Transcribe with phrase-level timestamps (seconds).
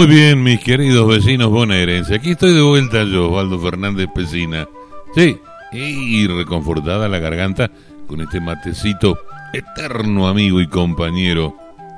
[0.00, 2.16] Muy bien, mis queridos vecinos bonaerenses.
[2.16, 4.66] Aquí estoy de vuelta yo, Osvaldo Fernández Pesina.
[5.14, 5.36] Sí,
[5.72, 7.70] y reconfortada la garganta
[8.06, 9.18] con este matecito
[9.52, 11.54] eterno amigo y compañero.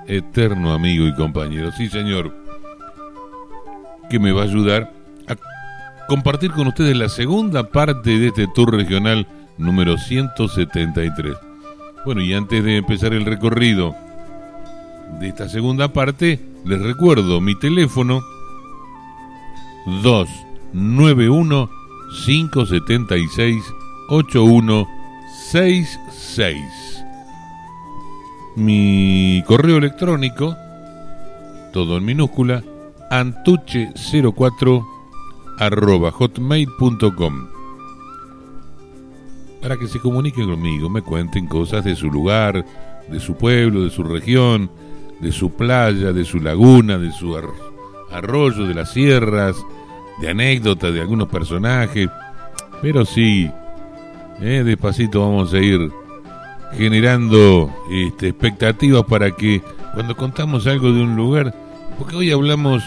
[0.09, 1.71] Eterno amigo y compañero.
[1.71, 2.35] Sí, señor.
[4.11, 4.93] Que me va a ayudar
[5.29, 5.37] a
[6.09, 9.29] compartir con ustedes la segunda parte de este tour regional
[9.59, 11.37] número 173.
[12.05, 13.95] Bueno, y antes de empezar el recorrido
[15.21, 18.25] de esta segunda parte, les recuerdo mi teléfono
[20.03, 21.71] 291
[22.25, 23.63] 576
[24.09, 27.05] 8166.
[28.57, 30.57] Mi correo electrónico,
[31.73, 32.63] todo en minúscula,
[33.11, 34.85] antuche04
[35.59, 37.53] arroba hotmail.com
[39.63, 42.67] para que se comuniquen conmigo, me cuenten cosas de su lugar,
[43.09, 44.69] de su pueblo, de su región,
[45.23, 47.41] de su playa, de su laguna, de su
[48.11, 49.57] arroyo, de las sierras,
[50.21, 52.11] de anécdotas de algunos personajes.
[52.83, 53.49] Pero sí,
[54.41, 55.91] eh, despacito vamos a ir
[56.77, 59.63] generando este, expectativas para que
[59.95, 61.55] cuando contamos algo de un lugar,
[61.99, 62.83] porque hoy hablamos,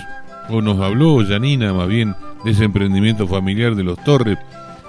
[0.49, 4.37] o nos habló Janina más bien, de ese emprendimiento familiar de los Torres,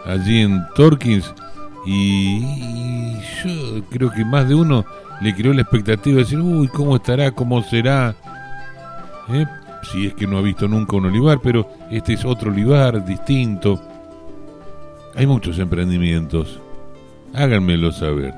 [0.05, 1.33] allí en Torkins,
[1.87, 3.17] y
[3.47, 4.85] yo creo que más de uno
[5.21, 7.31] le creó la expectativa de decir, uy, ¿cómo estará?
[7.31, 8.15] ¿Cómo será?
[9.29, 9.47] ¿Eh?
[9.91, 13.81] Si es que no ha visto nunca un olivar, pero este es otro olivar distinto.
[15.15, 16.61] Hay muchos emprendimientos.
[17.35, 18.35] Háganmelo saber.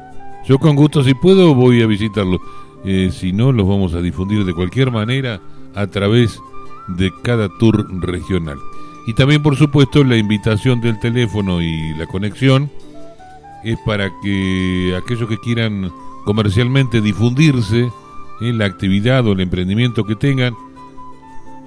[0.46, 2.40] Yo con gusto, si puedo, voy a visitarlos.
[2.84, 5.40] Eh, si no, los vamos a difundir de cualquier manera
[5.74, 6.38] a través
[6.86, 8.58] de cada tour regional.
[9.06, 12.70] Y también, por supuesto, la invitación del teléfono y la conexión
[13.64, 15.92] es para que aquellos que quieran
[16.24, 17.90] comercialmente difundirse
[18.40, 20.54] en la actividad o el emprendimiento que tengan,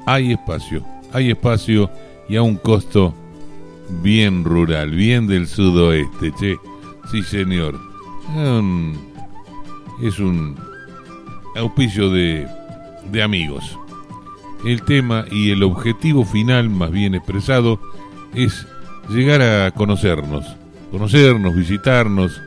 [0.06, 1.90] hay espacio, hay espacio
[2.30, 3.14] y a un costo
[4.02, 6.58] bien rural, bien del sudoeste, che.
[7.12, 7.80] Sí, señor.
[10.02, 10.56] es un
[11.56, 12.48] auspicio de,
[13.12, 13.78] de amigos.
[14.64, 17.80] El tema y el objetivo final, más bien expresado,
[18.34, 18.68] es
[19.10, 20.46] llegar a conocernos,
[20.92, 22.42] conocernos, visitarnos,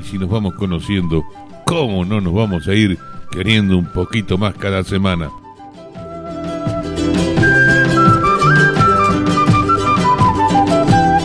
[0.00, 1.24] y si nos vamos conociendo,
[1.64, 2.98] ¿Cómo no nos vamos a ir
[3.30, 5.30] queriendo un poquito más cada semana?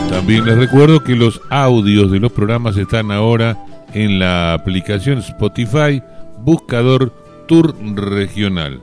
[0.08, 3.58] También les recuerdo que los audios de los programas están ahora
[3.92, 6.02] en la aplicación Spotify
[6.38, 7.12] Buscador
[7.46, 8.80] Tour Regional.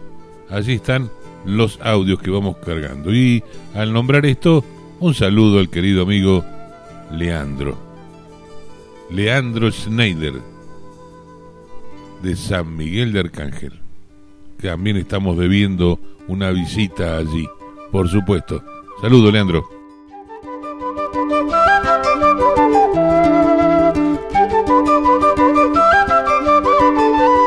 [0.50, 1.10] Allí están
[1.46, 3.14] los audios que vamos cargando.
[3.14, 3.44] Y
[3.74, 4.64] al nombrar esto,
[5.00, 6.46] un saludo al querido amigo
[7.12, 7.78] Leandro.
[9.10, 10.42] Leandro Schneider
[12.22, 13.74] de San Miguel de Arcángel.
[14.62, 17.48] También estamos bebiendo una visita allí,
[17.92, 18.64] por supuesto.
[19.02, 19.70] Saludo, Leandro.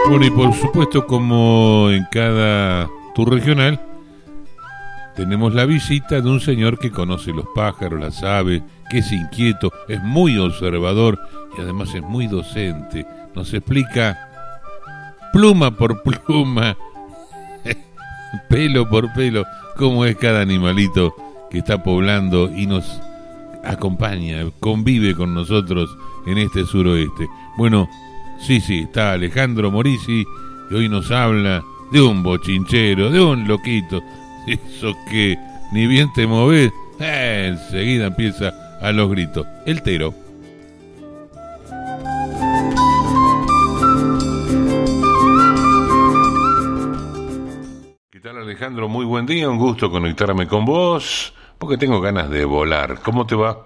[0.09, 3.81] Bueno, y por supuesto, como en cada tour regional,
[5.21, 9.71] tenemos la visita de un señor que conoce los pájaros, las aves, que es inquieto,
[9.87, 11.21] es muy observador
[11.59, 13.07] y además es muy docente.
[13.35, 14.19] Nos explica
[15.31, 16.75] pluma por pluma,
[18.49, 19.45] pelo por pelo,
[19.77, 21.15] cómo es cada animalito
[21.51, 23.03] que está poblando y nos
[23.63, 25.95] acompaña, convive con nosotros
[26.27, 27.29] en este suroeste.
[27.59, 27.91] Bueno,
[28.41, 30.25] sí, sí, está Alejandro Morisi
[30.71, 34.01] y hoy nos habla de un bochinchero, de un loquito,
[34.47, 35.37] eso que
[35.73, 39.47] ni bien te moves, eh, enseguida empieza a los gritos.
[39.67, 40.15] El tero.
[48.61, 48.89] Alejandro?
[48.89, 53.01] Muy buen día, un gusto conectarme con vos, porque tengo ganas de volar.
[53.01, 53.57] ¿Cómo te va?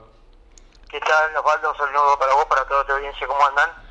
[0.90, 1.70] ¿Qué tal, Osvaldo?
[1.70, 3.83] Un saludo para vos, para toda tu audiencia, ¿cómo andan?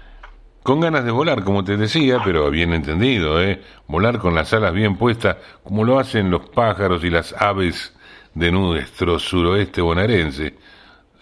[0.63, 3.61] Con ganas de volar, como te decía, pero bien entendido, ¿eh?
[3.87, 7.93] Volar con las alas bien puestas, como lo hacen los pájaros y las aves
[8.33, 10.55] de nuestro suroeste bonaerense.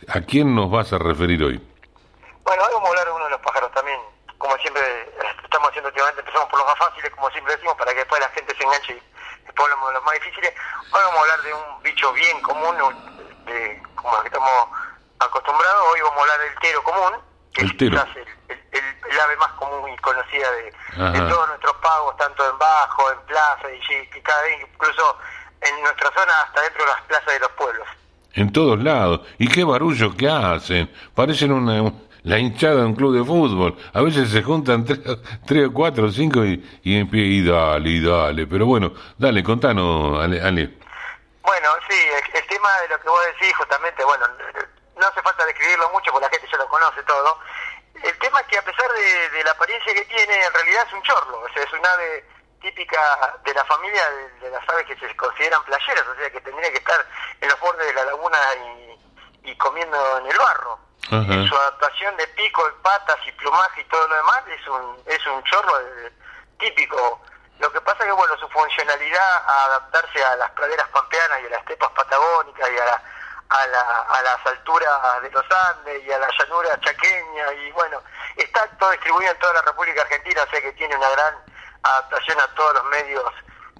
[0.10, 1.60] ¿A quién nos vas a referir hoy?
[2.44, 4.00] Bueno, hoy vamos a hablar de uno de los pájaros también,
[4.38, 4.84] como siempre
[5.44, 8.30] estamos haciendo últimamente, empezamos por los más fáciles, como siempre decimos, para que después la
[8.30, 10.54] gente se enganche y después hablamos de los más difíciles.
[10.94, 12.76] Hoy vamos a hablar de un bicho bien común,
[13.48, 14.68] de, como el que estamos
[15.18, 15.84] acostumbrados.
[15.94, 17.14] Hoy vamos a hablar del tero común,
[17.54, 18.08] que es quizás
[18.52, 23.68] el, ave más común y conocida de, todos nuestros pagos, tanto en bajo, en plaza,
[23.72, 25.18] y, cada vez incluso
[25.62, 27.88] en nuestra zona hasta dentro de las plazas de los pueblos.
[28.34, 29.22] En todos lados.
[29.38, 30.90] ¿Y qué barullo que hacen?
[31.14, 31.92] Parecen una,
[32.24, 33.78] la hinchada de un club de fútbol.
[33.94, 35.00] A veces se juntan tres,
[35.46, 38.48] tres o cuatro o cinco y, y, y dale, y dale.
[38.48, 40.78] Pero bueno, dale, contanos, Ale.
[41.44, 41.96] Bueno, sí,
[42.34, 44.26] el, tema de lo que vos decís, justamente, bueno,
[45.00, 47.38] no hace falta describirlo mucho porque la gente ya lo conoce todo.
[48.04, 51.02] El tema es que a pesar de, la apariencia que tiene, en realidad es un
[51.04, 52.26] chorlo, o sea, es un ave
[52.62, 54.04] típica de la familia
[54.42, 57.06] de, las aves que se consideran playeras, o sea, que tendría que estar
[57.40, 58.38] en los bordes de la laguna
[59.44, 60.80] y, comiendo en el barro.
[61.10, 65.26] Su adaptación de pico, de patas y plumaje y todo lo demás es un, es
[65.28, 65.74] un chorro
[66.58, 67.22] típico
[67.62, 71.46] lo que pasa es que, bueno, su funcionalidad a adaptarse a las praderas pampeanas y
[71.46, 73.04] a las estepas patagónicas y a,
[73.52, 78.02] a, las alturas de los Andes y a la llanura chaqueña y, bueno,
[78.38, 81.36] está todo distribuido en toda la República Argentina, o sea que tiene una gran
[81.84, 83.34] adaptación a todos los medios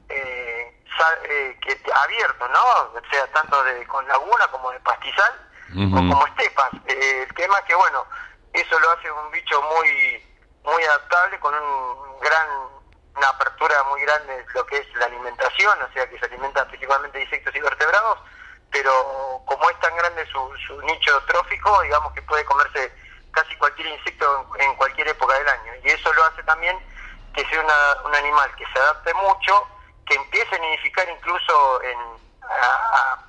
[0.10, 0.78] eh,
[1.24, 2.64] eh que, abiertos, ¿no?
[2.64, 5.34] O sea, tanto de con laguna como de pastizal
[5.74, 6.70] o como estepas.
[6.88, 8.06] Eh, el tema es que, bueno,
[8.54, 10.28] eso lo hace un bicho muy
[10.64, 12.48] muy adaptable con un gran
[13.16, 16.66] una apertura muy grande de lo que es la alimentación, o sea que se alimenta
[16.68, 18.20] principalmente de insectos y vertebrados,
[18.72, 22.92] pero como es tan grande su, su nicho trófico, digamos que puede comerse
[23.32, 25.74] casi cualquier insecto en, cualquier época del año.
[25.84, 26.78] Y eso lo hace también
[27.34, 29.68] que sea una, un animal que se adapte mucho,
[30.06, 31.98] que empiece a nidificar incluso en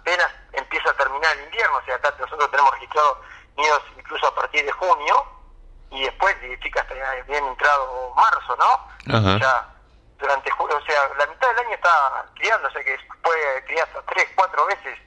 [0.01, 3.19] apenas empieza a terminar el invierno, o sea, acá nosotros tenemos registrados
[3.57, 5.25] nidos incluso a partir de junio,
[5.91, 6.95] y después nidifica hasta
[7.29, 9.39] bien entrado marzo, ¿no?
[9.39, 9.69] Ya
[10.19, 14.03] durante o sea, la mitad del año está criando, o sea que puede criar hasta
[14.03, 14.99] tres, cuatro veces,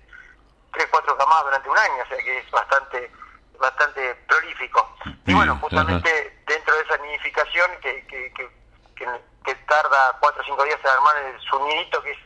[0.75, 3.11] tres, cuatro camadas durante un año, o sea que es bastante
[3.57, 4.95] bastante prolífico.
[5.25, 8.49] Y bueno, justamente dentro de esa nidificación que, que, que,
[9.45, 11.15] que, tarda cuatro o cinco días en armar
[11.49, 12.19] su nidito, que es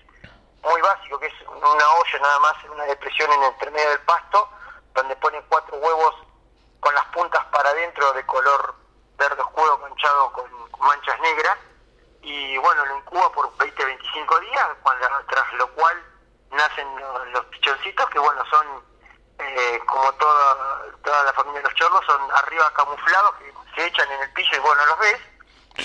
[0.64, 4.02] muy básico, que es una olla nada más, en una depresión en el medio del
[4.02, 4.50] pasto,
[4.96, 6.16] donde pone cuatro huevos
[6.80, 8.76] con las puntas para adentro de color
[9.18, 10.46] verde oscuro manchado con
[10.80, 11.58] manchas negras
[12.22, 16.04] y bueno, lo incuba por 20, 25 días, cuando, tras lo cual
[16.52, 16.88] nacen
[17.32, 18.68] los, pichoncitos que bueno, son
[19.40, 22.20] eh, como toda, toda la familia de los chorros, son
[22.60, 25.20] arriba camuflados, que se echan en el piso y vos no los ves,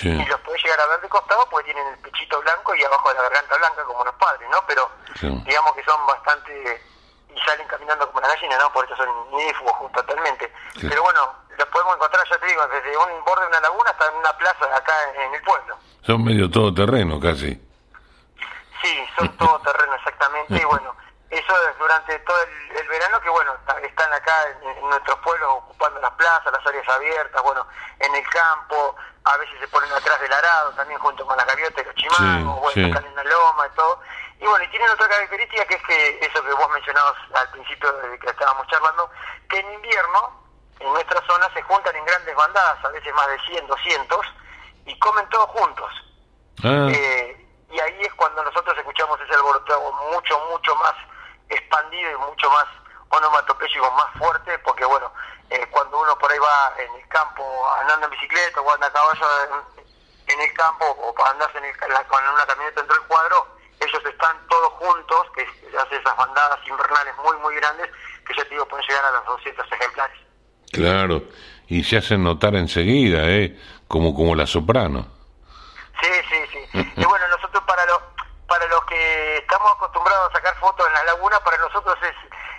[0.03, 3.09] y los podés llegar a ver de costado porque tienen el pechito blanco y abajo
[3.09, 4.57] de la garganta blanca como los padres, ¿no?
[4.67, 4.89] Pero
[5.21, 6.81] digamos que son bastante
[7.33, 8.71] y salen caminando como la gallina, ¿no?
[8.73, 9.07] Por eso son
[9.63, 10.51] justo totalmente.
[10.81, 14.07] Pero bueno, los podemos encontrar, ya te digo, desde un borde de una laguna hasta
[14.07, 15.77] en una plaza acá en el pueblo.
[16.05, 17.53] Son medio todoterreno casi.
[18.81, 20.55] Sí, son todoterreno exactamente.
[20.55, 20.95] y bueno,
[21.29, 25.44] eso es durante todo el, verano que bueno, están acá en, nuestros pueblos
[26.05, 27.65] las plazas, las áreas abiertas, bueno,
[27.99, 31.83] en el campo, a veces se ponen atrás del arado también junto con las gaviotas
[31.83, 33.99] y los chimangos, bueno, están en la loma y todo.
[34.39, 37.91] Y bueno, y tienen otra característica que es que eso que vos mencionabas al principio
[37.93, 39.09] de que estábamos charlando,
[39.49, 40.45] que en invierno
[40.79, 44.19] en nuestra zona se juntan en grandes bandadas, a veces más de 100, 200,
[44.85, 45.91] y comen todos juntos.
[46.63, 46.87] Ah.
[46.91, 50.93] Eh, y ahí es cuando nosotros escuchamos ese alboroteo mucho, mucho más
[51.49, 52.65] expandido y mucho más
[53.09, 55.11] onomatopéyico, más fuerte, porque bueno,
[55.49, 57.43] eh, cuando uno por ahí va en el campo
[57.81, 59.25] andando en bicicleta o anda a caballo
[60.27, 61.77] en, el campo o andas en el,
[62.07, 63.47] con una camioneta dentro del cuadro,
[63.79, 65.41] ellos están todos juntos, que
[65.77, 67.89] hace esas bandadas invernales muy, muy grandes,
[68.25, 70.17] que ya te digo, pueden llegar a los 200 ejemplares.
[70.71, 71.21] Claro,
[71.67, 73.57] y se hacen notar enseguida, ¿eh?
[73.87, 75.07] como, como la soprano.
[76.01, 76.93] Sí, sí, sí.
[76.95, 77.99] y bueno, nosotros para los,
[78.47, 82.15] para los que estamos acostumbrados a sacar fotos en la laguna, para nosotros es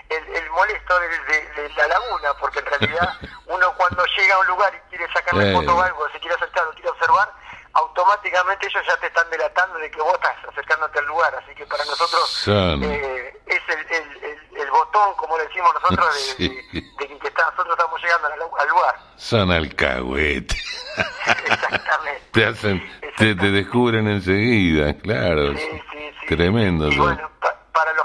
[0.08, 3.14] el, molesto de, la laguna, porque en realidad
[3.46, 6.66] uno cuando llega a un lugar y quiere sacarle foto o algo, se quiere acercar
[6.66, 7.32] o quiere observar,
[7.76, 11.66] automáticamente ellos ya te están delatando de que vos estás acercándote al lugar, así que
[11.66, 17.76] para nosotros eh, es el, el, botón, como le decimos nosotros, de, que está, nosotros
[17.78, 18.94] estamos llegando al, lugar.
[19.16, 20.56] Son alcahuete.
[21.44, 22.22] Exactamente.
[22.32, 25.54] te hacen, te, te, descubren enseguida, claro.
[25.56, 26.26] Sí, sí, sí.
[26.34, 26.88] Tremendo.
[26.88, 27.30] Y bueno,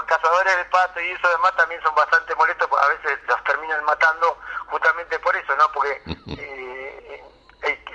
[0.02, 3.44] los cazadores de pato y eso demás también son bastante molestos, porque a veces los
[3.44, 5.70] terminan matando justamente por eso, ¿no?
[5.72, 7.24] Porque eh,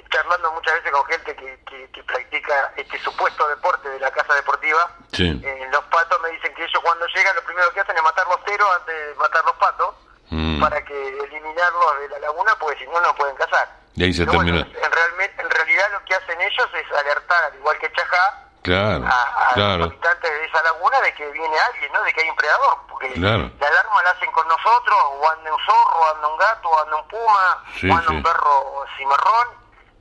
[0.09, 1.59] charlando muchas veces con gente que,
[1.91, 6.63] que, practica este supuesto deporte de la casa deportiva, eh, los patos me dicen que
[6.63, 9.55] ellos cuando llegan lo primero que hacen es matar los ceros antes de matar los
[9.55, 9.95] patos,
[10.29, 10.61] mm.
[10.61, 13.67] para que eliminarlos de la laguna, porque si no, no pueden cazar.
[13.95, 14.61] Y ahí se termina.
[14.61, 19.05] en, realmente, en realidad lo que hacen ellos es alertar, al igual que Chajá, claro,
[19.07, 22.03] a, los habitantes de esa laguna de que viene alguien, ¿no?
[22.03, 25.61] De que hay un predador, porque la alarma la hacen con nosotros, o anda un
[25.65, 29.47] zorro, o anda un gato, o anda un puma, o anda un perro cimarrón,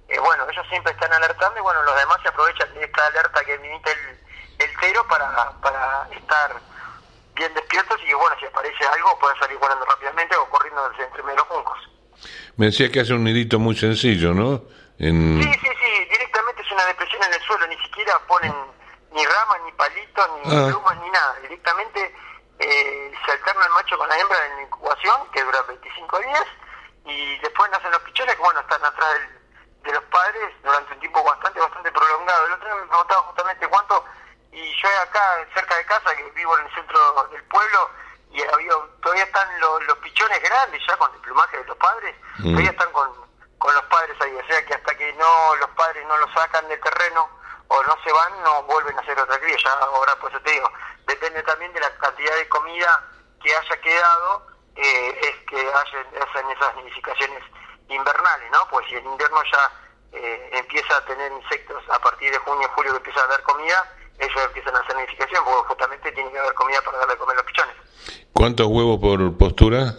[0.09, 3.45] eh, bueno, ellos siempre están alertando y bueno, los demás se aprovechan de esta alerta
[3.45, 6.53] que emite el, el cero para, para estar
[7.35, 11.23] bien despiertos y que bueno, si aparece algo pueden salir volando rápidamente o corriendo entre
[11.23, 11.79] medio de los juncos.
[12.57, 14.63] Me decía que hace un nidito muy sencillo, ¿no?
[14.99, 15.43] En...
[15.43, 16.09] Sí, sí, sí,
[16.77, 18.55] una depresión en el suelo, ni siquiera ponen
[19.13, 20.69] ni ramas, ni palitos, ni ah.
[20.69, 22.15] plumas, ni nada, directamente
[22.59, 26.47] eh, se alterna el macho con la hembra en incubación, que dura 25 días,
[27.07, 29.21] y después nacen los pichones que, bueno, están atrás
[29.85, 32.47] de los padres durante un tiempo bastante, bastante prolongado.
[32.47, 34.05] El otro día me preguntaba justamente cuánto,
[34.53, 37.91] y yo acá, cerca de casa, que vivo en el centro del pueblo,
[38.33, 42.15] y había, todavía están los, los pichones grandes ya con el plumaje de los padres,
[42.39, 42.51] Mm.
[42.51, 43.26] todavía están con,
[43.59, 46.69] con los padres ahí, o sea que hasta que no los padres no los sacan
[46.69, 47.29] del terreno
[47.69, 50.53] o no se van, no vuelven a hacer otra cría, ya ahora por eso te
[50.53, 50.71] digo,
[51.07, 53.05] depende también de la cantidad de comida
[53.43, 54.47] que haya quedado,
[54.77, 57.43] eh, es que haya, hacen esas nidificaciones
[57.89, 58.69] invernales, ¿no?
[58.69, 59.71] Pues si en invierno ya
[60.13, 63.93] eh, empieza a tener insectos a partir de junio, julio que empieza a dar comida,
[64.19, 67.35] ellos empiezan a hacer nidificación, porque justamente tiene que haber comida para darle a comer
[67.35, 67.77] a los pichones.
[68.33, 69.95] ¿Cuántos huevos por postura?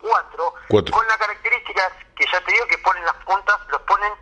[0.00, 0.94] Cuatro, Cuatro.
[0.94, 4.12] con las características que ya te digo que ponen las puntas, los ponen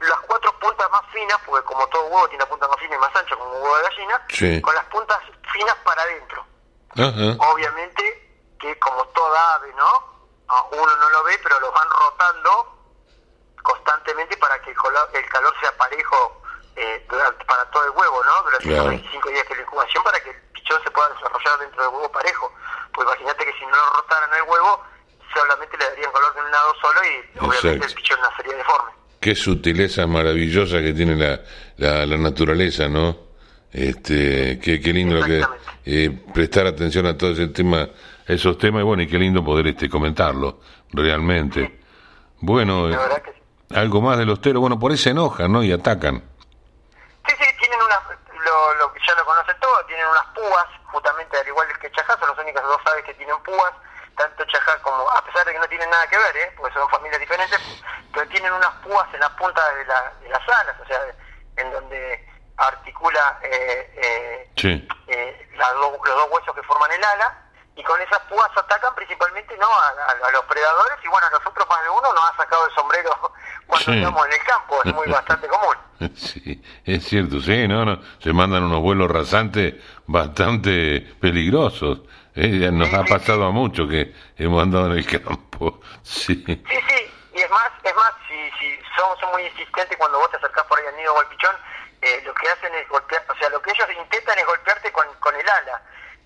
[0.00, 2.98] las cuatro puntas más finas, porque como todo huevo tiene la punta más fina y
[2.98, 4.60] más ancha como un huevo de gallina, Sí.
[4.60, 5.18] con las puntas
[5.52, 6.44] finas para adentro.
[7.38, 10.12] Obviamente que como toda ave, ¿no?
[10.72, 12.78] Uno no lo ve, pero los van rotando
[13.62, 16.42] constantemente para que el, colo- el calor sea parejo
[16.76, 18.42] eh, durante- para todo el huevo, ¿no?
[18.44, 18.82] Durante Claro.
[18.84, 21.92] los 25 días es la incubación para que el pichón se pueda desarrollar dentro del
[21.94, 22.52] huevo parejo.
[22.94, 24.82] Pues imagínate que si no lo rotaran el huevo,
[25.34, 27.86] solamente le darían color de un lado solo y obviamente Exacto.
[27.86, 28.90] el pichón nacería deforme.
[29.20, 31.40] Qué sutileza maravillosa que tiene la,
[31.76, 33.16] la, la naturaleza, ¿no?
[33.72, 35.42] Este, qué, qué lindo que
[35.86, 37.88] eh, prestar atención a todo ese tema,
[38.26, 40.60] esos temas, y bueno, y qué lindo poder este comentarlo,
[40.92, 41.80] realmente.
[42.40, 43.38] Bueno, La eh, verdad que sí.
[43.74, 45.62] algo más de los teros, bueno, por ahí se enojan, ¿no?
[45.62, 46.16] Y atacan.
[47.26, 48.00] Sí, sí, tienen unas,
[48.44, 52.18] lo, lo que ya lo conoce todo, tienen unas púas, justamente al igual que Chajá,
[52.18, 53.72] son las únicas dos aves que tienen púas,
[54.16, 56.52] tanto Chajá como, a pesar de que no tienen nada que ver, ¿eh?
[56.56, 57.58] porque son familias diferentes,
[58.12, 61.00] pero tienen unas púas en la punta de, la, de las alas, o sea,
[61.56, 64.88] en donde articula eh, eh, Sí.
[65.08, 67.38] eh, las dos- los dos huesos que forman el ala,
[67.74, 71.30] y con esas púas atacan principalmente no a, a- a los predadores, y bueno, a
[71.30, 73.10] nosotros más de uno nos ha sacado el sombrero
[73.66, 73.98] cuando Sí.
[73.98, 75.76] estamos en el campo, es muy bastante común.
[76.16, 79.74] Sí, es cierto, sí, no, no, se mandan unos vuelos rasantes
[80.12, 82.00] bastante peligrosos.
[82.34, 82.70] ¿eh?
[82.70, 85.80] Nos Sí, ha sí, pasado a mucho que hemos andado en el campo.
[86.02, 90.30] Sí, Sí, sí, y es más, es más, si, si somos muy insistentes cuando vos
[90.30, 91.54] te acercás por ahí al nido o al pichón,
[92.02, 95.06] eh, lo que hacen es golpear, o sea, lo que ellos intentan es golpearte con,
[95.20, 95.80] con el ala,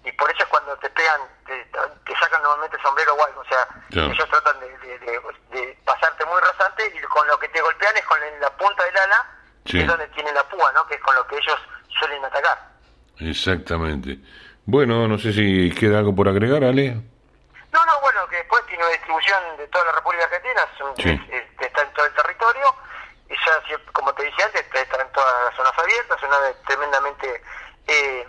[0.04, 3.40] y por eso es cuando te pegan, te, te sacan normalmente el sombrero o algo,
[3.40, 5.20] o sea, ellos tratan de, de- de-
[5.60, 8.96] de pasarte muy rasante y con lo que te golpean es con la punta del
[8.96, 9.30] ala,
[9.66, 9.72] Sí.
[9.72, 10.86] que es donde tiene la púa, ¿no?
[10.86, 11.58] Que es con lo que ellos
[11.98, 12.56] suelen atacar.
[13.20, 14.18] Exactamente.
[14.64, 16.94] Bueno, no sé si queda algo por agregar, Ale.
[17.72, 20.62] No, no, bueno, que después tiene una distribución de toda la República Argentina,
[20.96, 21.10] Sí.
[21.10, 22.74] es- es- está en todo el territorio,
[23.28, 27.42] y ya, como te decía antes, está en todas las zonas abiertas, una tremendamente
[27.88, 28.26] eh,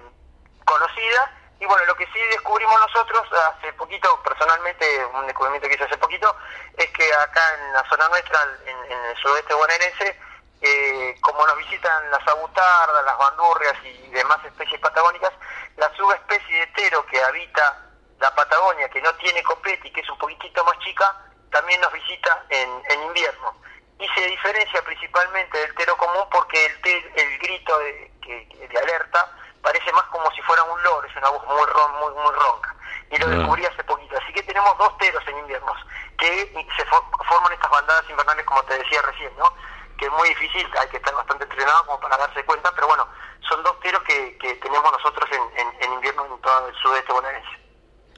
[0.66, 5.86] conocida, y bueno, lo que sí descubrimos nosotros hace poquito, personalmente, un descubrimiento que hice
[5.86, 6.36] hace poquito,
[6.78, 10.20] es que acá en la zona nuestra, en, en el sudeste bonaerense,
[10.62, 15.32] eh, como nos visitan las abutardas, las bandurrias y demás especies patagónicas,
[15.78, 17.84] la subespecie de tero que habita
[18.20, 21.16] la Patagonia, que no tiene copete y que es un poquitito más chica,
[21.52, 23.54] también nos visita en, en invierno.
[24.00, 28.78] Y se diferencia principalmente del tero común porque el, el grito de, que- que- de
[28.80, 32.34] alerta parece más como si fuera un loro, es una voz muy, ron, muy, muy
[32.34, 32.76] ronca.
[33.12, 33.30] Y lo Ah.
[33.30, 34.18] descubrí hace poquito.
[34.18, 35.78] Así que tenemos dos teros en inviernos,
[36.18, 39.52] que se for- forman estas bandadas invernales, como te decía recién, ¿no?
[39.98, 43.08] Que es muy difícil, hay que estar bastante entrenado como para darse cuenta, pero bueno,
[43.50, 47.14] son dos teros que, que tenemos nosotros en, en, en invierno en todo el sudeste
[47.14, 47.50] bonaerense.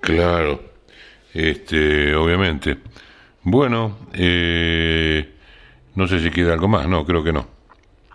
[0.02, 0.60] Claro,
[1.34, 2.78] este, obviamente.
[3.44, 5.38] Bueno, eh,
[5.96, 7.48] no sé si queda algo más, no, creo que no.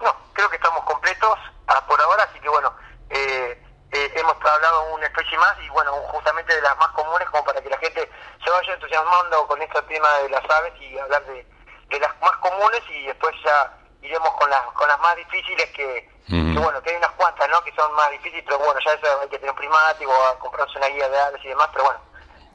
[0.02, 2.72] No, creo que estamos completos ah, por ahora, así que bueno,
[3.10, 3.58] eh,
[3.92, 7.62] eh, hemos hablado una especie más y bueno, justamente de las más comunes como para
[7.62, 8.08] que la gente
[8.44, 11.46] se vaya entusiasmando con este tema de las aves y hablar de,
[11.94, 13.72] de las más comunes y después ya
[14.02, 16.52] iremos con las con las más difíciles que, Ujú.
[16.54, 17.62] que bueno, que hay unas cuantas, ¿no?
[17.62, 20.88] Que son más difíciles, pero bueno, ya eso hay que tener un primático, comprarse una
[20.88, 22.00] guía de aves y demás, pero bueno,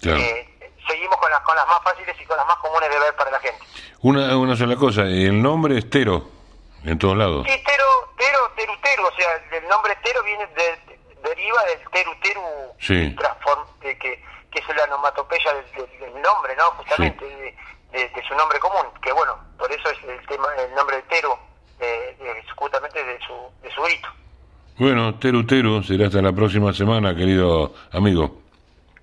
[0.02, 0.18] Claro.
[0.20, 3.16] eh, seguimos con las con las más fáciles y con las más comunes de ver
[3.16, 3.60] para la gente.
[4.02, 6.24] Una, una sola cosa, el nombre es Tero,
[6.86, 7.46] en todos lados.
[7.48, 7.84] Sí, tero,
[8.18, 12.42] tero, teru, teru, o sea, el nombre tero viene de, deriva del teru, teru,
[12.80, 13.16] Sí.
[13.18, 16.64] transform- de que, que es la onomatopeya del, del- nombre, ¿no?
[16.78, 17.58] Justamente, de,
[17.92, 21.04] de- de su nombre común, que bueno, por eso es el tema, el nombre de
[21.04, 21.38] tero,
[21.80, 22.18] eh,
[22.56, 24.08] justamente de su, de su grito.
[24.78, 28.42] Bueno, Teru Teru, será hasta la próxima semana, querido amigo.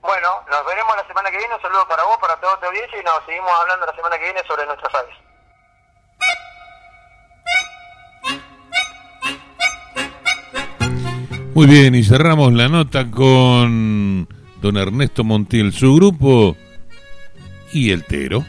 [0.01, 3.01] Bueno, nos veremos la semana que viene, un saludo para vos, para toda tu audiencia
[3.01, 5.15] y nos seguimos hablando la semana que viene sobre nuestras aves.
[11.55, 14.29] Muy bien, y cerramos la nota con
[14.61, 16.57] don Ernesto Montiel, su grupo
[17.73, 18.45] y el Tero.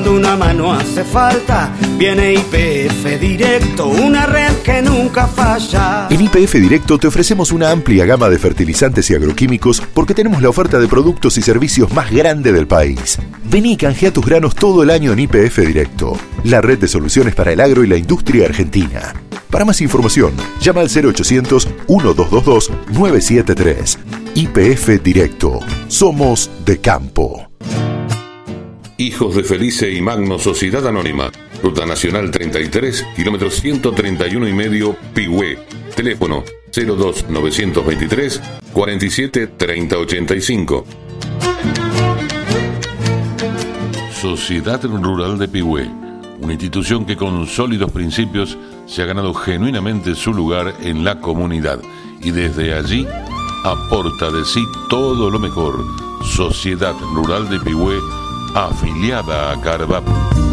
[0.00, 6.06] Cuando una mano hace falta, viene IPF Directo, una red que nunca falla.
[6.08, 10.48] En IPF Directo te ofrecemos una amplia gama de fertilizantes y agroquímicos porque tenemos la
[10.48, 13.18] oferta de productos y servicios más grande del país.
[13.44, 17.34] Vení y canjea tus granos todo el año en IPF Directo, la red de soluciones
[17.34, 19.12] para el agro y la industria argentina.
[19.50, 20.32] Para más información,
[20.62, 23.98] llama al 0800 1222 973.
[24.34, 25.60] IPF Directo.
[25.88, 27.49] Somos de campo.
[29.00, 31.32] Hijos de Felice y Magno Sociedad Anónima.
[31.62, 35.58] Ruta Nacional 33, kilómetro 131 y medio, Pigüé.
[35.96, 38.42] Teléfono 02 923
[38.74, 40.84] 47 30 85.
[44.12, 45.88] Sociedad Rural de Pigüé,
[46.42, 51.80] una institución que con sólidos principios se ha ganado genuinamente su lugar en la comunidad
[52.20, 53.06] y desde allí
[53.64, 55.82] aporta de sí todo lo mejor.
[56.22, 57.96] Sociedad Rural de Pigüé
[58.54, 60.49] afiliada a Carvap.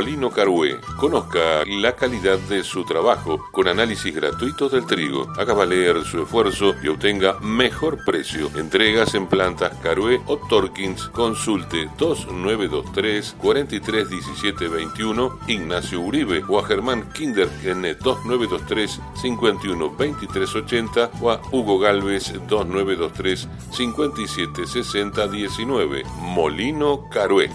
[0.00, 0.80] Molino Carué.
[0.96, 5.30] Conozca la calidad de su trabajo con análisis gratuitos del trigo.
[5.36, 8.50] Haga valer su esfuerzo y obtenga mejor precio.
[8.56, 11.10] Entregas en plantas Carué o Torkins.
[11.10, 21.78] Consulte 2923 431721 Ignacio Uribe o a Germán Kinder en 2923 512380 o a Hugo
[21.78, 27.50] Galvez 2923 576019 Molino Carué.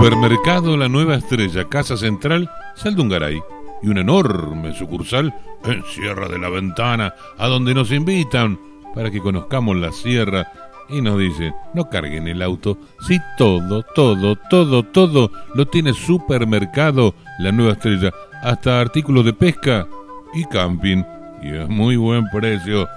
[0.00, 3.42] Supermercado La Nueva Estrella, Casa Central, Saldungaray.
[3.82, 8.58] Y una enorme sucursal en Sierra de la Ventana, a donde nos invitan
[8.94, 10.50] para que conozcamos la sierra.
[10.88, 17.14] Y nos dicen, no carguen el auto, si todo, todo, todo, todo lo tiene Supermercado
[17.38, 19.86] La Nueva Estrella, hasta artículos de pesca
[20.34, 21.02] y camping.
[21.42, 22.88] Y a muy buen precio.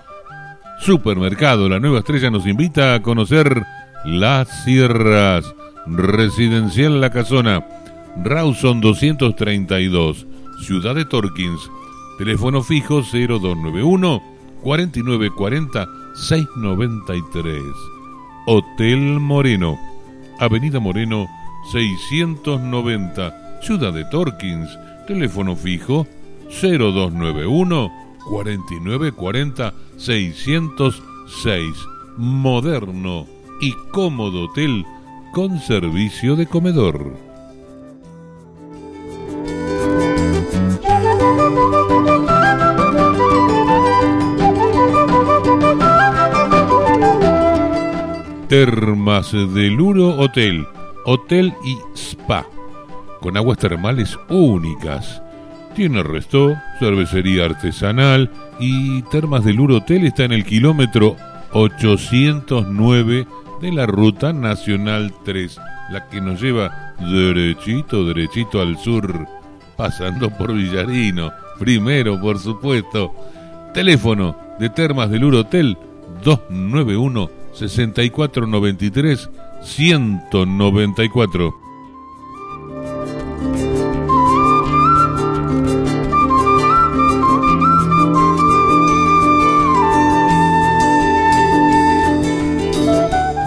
[0.80, 3.64] Supermercado La Nueva Estrella nos invita a conocer
[4.06, 5.54] las sierras.
[5.86, 7.66] Residencial La Casona,
[8.24, 10.26] Rawson 232,
[10.66, 11.60] Ciudad de Torkins,
[12.18, 14.24] teléfono fijo 0291
[14.62, 17.62] 4940 693.
[18.46, 19.78] Hotel Moreno,
[20.40, 21.28] Avenida Moreno
[21.74, 24.70] 690, Ciudad de Torkins,
[25.06, 26.08] teléfono fijo
[26.62, 27.92] 0291
[28.30, 31.76] 4940 606.
[32.16, 33.33] Moderno
[33.64, 34.86] y cómodo hotel
[35.32, 37.16] con servicio de comedor.
[48.50, 50.68] Termas del Uro Hotel,
[51.06, 52.46] Hotel y Spa,
[53.22, 55.22] con aguas termales únicas.
[55.74, 61.16] Tiene resto, cervecería artesanal y Termas del Uro Hotel está en el kilómetro
[61.54, 63.26] 809
[63.64, 65.58] de la Ruta Nacional 3,
[65.90, 69.26] la que nos lleva derechito, derechito al sur,
[69.78, 73.16] pasando por Villarino, primero por supuesto.
[73.74, 75.78] Teléfono de Termas del Uro Hotel
[76.26, 79.30] 291 6493
[79.62, 81.63] 194.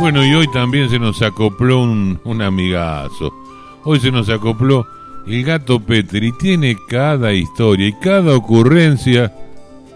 [0.06, 3.34] Bueno, y hoy también se nos acopló un, un amigazo.
[3.82, 4.86] Hoy se nos acopló
[5.26, 6.30] el gato Petri.
[6.30, 9.34] Tiene cada historia y cada ocurrencia.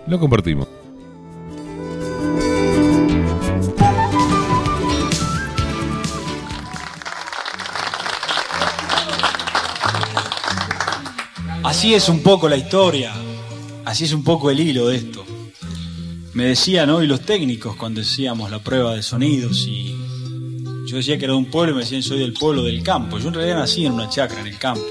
[0.09, 0.67] Lo compartimos.
[11.63, 13.13] Así es un poco la historia,
[13.85, 15.25] así es un poco el hilo de esto.
[16.33, 20.00] Me decían hoy los técnicos cuando hacíamos la prueba de sonidos y
[20.87, 23.19] yo decía que era de un pueblo y me decían soy del pueblo del campo.
[23.19, 24.85] Yo en realidad nací en una chacra en el campo.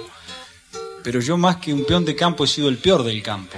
[1.04, 3.58] Pero yo más que un peón de campo he sido el peor del campo.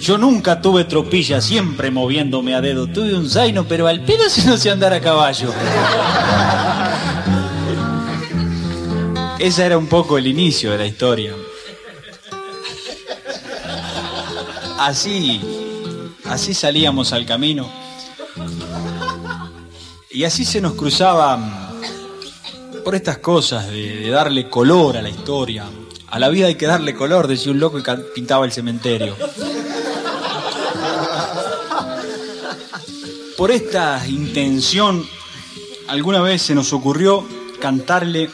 [0.00, 2.86] Yo nunca tuve tropilla, siempre moviéndome a dedo.
[2.86, 5.52] Tuve un zaino, pero al pedo si no sé andar a caballo.
[9.38, 11.34] Ese era un poco el inicio de la historia.
[14.78, 15.40] Así,
[16.24, 17.79] así salíamos al camino.
[20.12, 21.38] Y así se nos cruzaba
[22.84, 25.66] por estas cosas de, de darle color a la historia.
[26.08, 29.14] A la vida hay que darle color, decía un loco y pintaba el cementerio.
[33.36, 35.06] Por esta intención,
[35.86, 37.24] alguna vez se nos ocurrió
[37.60, 38.30] cantarle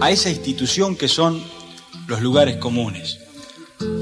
[0.00, 1.40] a esa institución que son
[2.08, 3.20] los lugares comunes.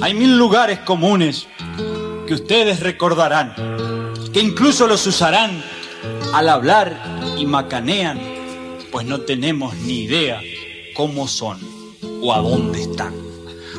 [0.01, 1.47] Hay mil lugares comunes
[2.27, 3.55] que ustedes recordarán,
[4.33, 5.76] que incluso los usarán
[6.33, 6.99] al hablar
[7.37, 8.21] y macanean,
[8.91, 10.41] pues no tenemos ni idea
[10.95, 11.59] cómo son
[12.23, 13.15] o a dónde están.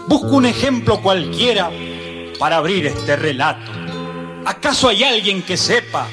[0.07, 1.71] Busco un ejemplo cualquiera
[2.39, 3.71] para abrir este relato.
[4.45, 6.07] ¿Acaso hay alguien que sepa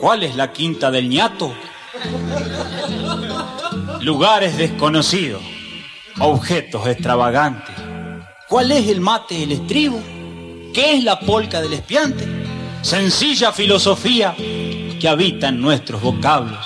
[0.00, 1.52] cuál es la quinta del ñato?
[4.02, 5.42] lugares desconocidos,
[6.18, 7.74] objetos extravagantes.
[8.48, 10.02] ¿Cuál es el mate del estribo?
[10.74, 12.26] ¿Qué es la polca del espiante?
[12.82, 14.34] Sencilla filosofía
[15.02, 16.64] que habita en nuestros vocablos.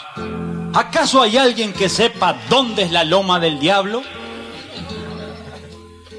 [0.74, 4.02] ¿Acaso hay alguien que sepa dónde es la loma del diablo?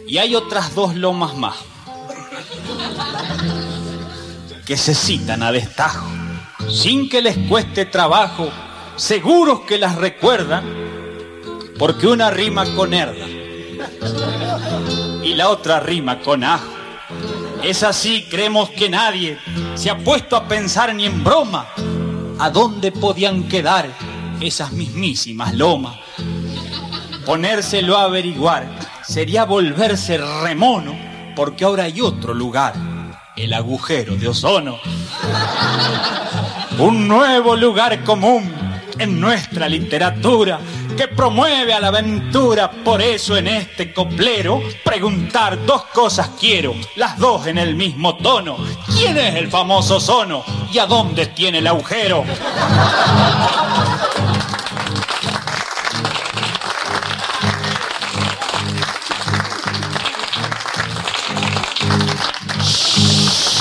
[0.08, 1.58] Y hay otras dos lomas más
[4.65, 6.08] que se citan a destajo,
[6.67, 8.49] sin que les cueste trabajo,
[8.95, 10.65] seguros que las recuerdan,
[11.77, 13.27] porque una rima con herda
[15.21, 16.73] y la otra rima con ajo.
[17.62, 19.38] Es así, creemos que nadie
[19.75, 21.67] se ha puesto a pensar ni en broma
[22.39, 23.89] a dónde podían quedar
[24.39, 25.97] esas mismísimas lomas.
[27.26, 28.67] Ponérselo a averiguar
[29.04, 30.95] sería volverse remono,
[31.36, 32.73] porque ahora hay otro lugar,
[33.36, 34.78] el agujero de ozono.
[36.80, 38.66] Un nuevo lugar común
[38.99, 40.60] en nuestra literatura
[40.95, 42.71] que promueve a la aventura.
[42.71, 48.57] Por eso en este coplero preguntar dos cosas quiero, las dos en el mismo tono.
[48.97, 52.23] ¿Quién es el famoso ozono y a dónde tiene el agujero?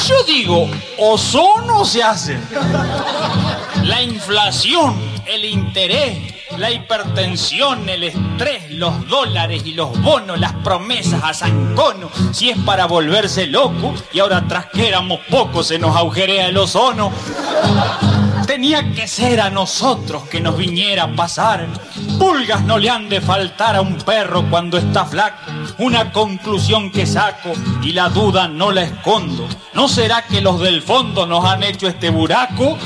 [0.06, 2.38] Yo digo, ozono se hace.
[3.82, 4.96] La inflación,
[5.26, 12.10] el interés, la hipertensión, el estrés, los dólares y los bonos, las promesas a Sancono,
[12.32, 16.56] si es para volverse loco y ahora tras que éramos pocos se nos agujerea el
[16.56, 17.12] ozono.
[18.46, 21.66] Tenía que ser a nosotros que nos viniera a pasar.
[22.18, 25.50] Pulgas no le han de faltar a un perro cuando está flaco.
[25.78, 29.48] Una conclusión que saco y la duda no la escondo.
[29.74, 32.78] ¿No será que los del fondo nos han hecho este buraco?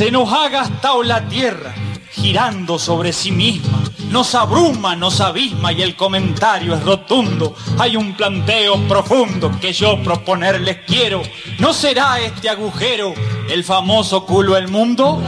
[0.00, 1.74] Se nos ha gastado la tierra
[2.10, 3.82] girando sobre sí misma.
[4.08, 7.54] Nos abruma, nos abisma y el comentario es rotundo.
[7.78, 11.20] Hay un planteo profundo que yo proponerles quiero.
[11.58, 13.12] ¿No será este agujero
[13.50, 15.22] el famoso culo del mundo?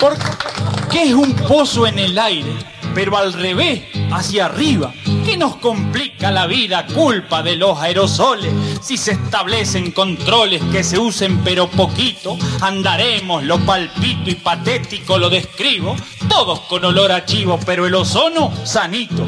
[0.00, 0.16] ¿Por
[0.90, 2.56] qué es un pozo en el aire,
[2.94, 3.92] pero al revés?
[4.12, 4.92] hacia arriba.
[5.24, 6.84] ¿Qué nos complica la vida?
[6.86, 8.52] Culpa de los aerosoles.
[8.80, 15.30] Si se establecen controles que se usen pero poquito, andaremos, lo palpito y patético lo
[15.30, 15.94] describo,
[16.28, 19.24] todos con olor a chivo, pero el ozono sanito.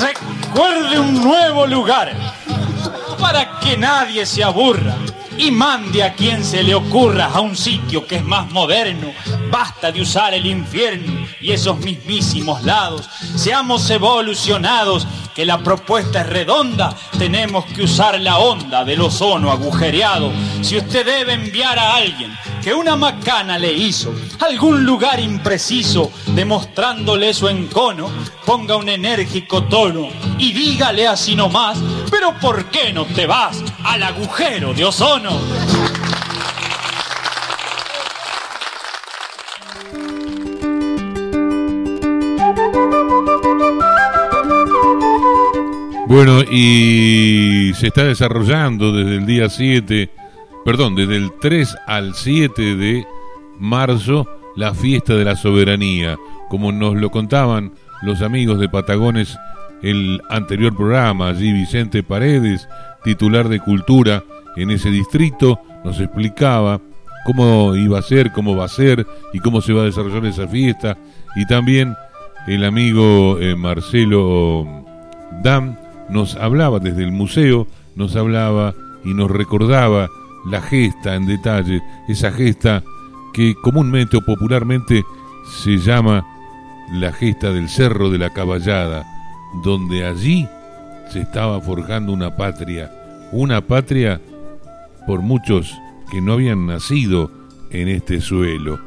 [0.00, 2.16] Recuerde un nuevo lugar
[3.20, 4.96] para que nadie se aburra
[5.38, 9.12] y mande a quien se le ocurra a un sitio que es más moderno.
[9.52, 13.06] Basta de usar el infierno y esos mismísimos lados.
[13.36, 16.96] Seamos evolucionados, que la propuesta es redonda.
[17.18, 20.32] Tenemos que usar la onda del ozono agujereado.
[20.62, 27.34] Si usted debe enviar a alguien que una macana le hizo, algún lugar impreciso, demostrándole
[27.34, 28.08] su encono,
[28.46, 31.78] ponga un enérgico tono y dígale así nomás,
[32.10, 36.01] pero ¿por qué no te vas al agujero de ozono?
[46.12, 50.10] Bueno, y se está desarrollando desde el día 7,
[50.62, 53.06] perdón, desde el 3 al 7 de
[53.58, 56.18] marzo la fiesta de la soberanía,
[56.50, 57.72] como nos lo contaban
[58.02, 59.38] los amigos de Patagones
[59.82, 62.68] el anterior programa, allí Vicente Paredes,
[63.04, 64.22] titular de Cultura
[64.56, 66.78] en ese distrito, nos explicaba
[67.24, 70.46] cómo iba a ser, cómo va a ser y cómo se va a desarrollar esa
[70.46, 70.94] fiesta,
[71.36, 71.96] y también
[72.46, 74.84] el amigo eh, Marcelo
[75.42, 80.08] Dam nos hablaba desde el museo, nos hablaba y nos recordaba
[80.46, 82.82] la gesta en detalle, esa gesta
[83.32, 85.04] que comúnmente o popularmente
[85.44, 86.26] se llama
[86.92, 89.04] la gesta del Cerro de la Caballada,
[89.64, 90.46] donde allí
[91.10, 92.90] se estaba forjando una patria,
[93.32, 94.20] una patria
[95.06, 95.74] por muchos
[96.10, 97.30] que no habían nacido
[97.70, 98.78] en este suelo.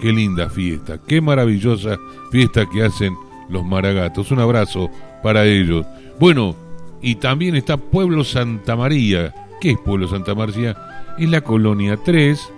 [0.00, 1.96] Qué linda fiesta, qué maravillosa
[2.30, 3.14] fiesta que hacen
[3.48, 4.30] los maragatos.
[4.30, 4.90] Un abrazo
[5.22, 5.86] para ellos.
[6.18, 6.54] Bueno,
[7.00, 9.34] y también está Pueblo Santa María.
[9.60, 10.76] ¿Qué es Pueblo Santa María?
[11.18, 12.52] Es la colonia 3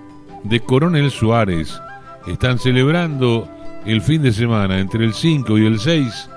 [0.45, 1.81] de Coronel Suárez.
[2.27, 3.49] Están celebrando
[3.85, 6.31] el fin de semana, entre el 5 y el 6,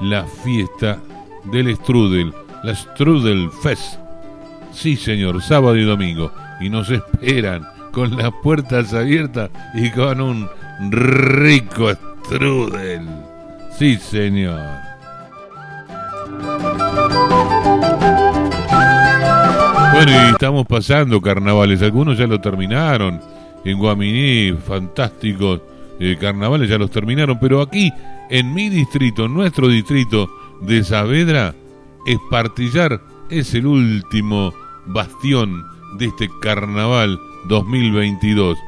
[0.00, 0.98] la fiesta
[1.44, 3.98] del Strudel, la Strudel Fest.
[4.72, 6.32] Sí, señor, sábado y domingo.
[6.60, 10.48] Y nos esperan con las puertas abiertas y con un
[10.90, 11.92] rico
[12.24, 13.06] Strudel.
[13.78, 14.95] Sí, señor.
[19.96, 21.80] Bueno, y estamos pasando carnavales.
[21.80, 23.18] Algunos ya lo terminaron.
[23.64, 25.62] En Guaminí, fantásticos
[25.98, 27.38] eh, carnavales ya los terminaron.
[27.40, 27.90] Pero aquí,
[28.28, 30.28] en mi distrito, en nuestro distrito
[30.60, 31.54] de Saavedra,
[32.06, 34.52] Espartillar es el último
[34.84, 35.64] bastión
[35.98, 37.18] de este carnaval
[37.48, 38.58] 2022.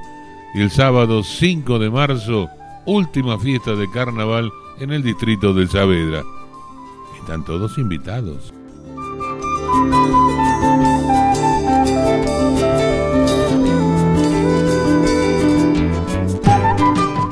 [0.54, 2.48] El sábado 5 de marzo,
[2.86, 4.50] última fiesta de carnaval
[4.80, 6.24] en el distrito de Saavedra.
[7.28, 8.54] Están todos invitados.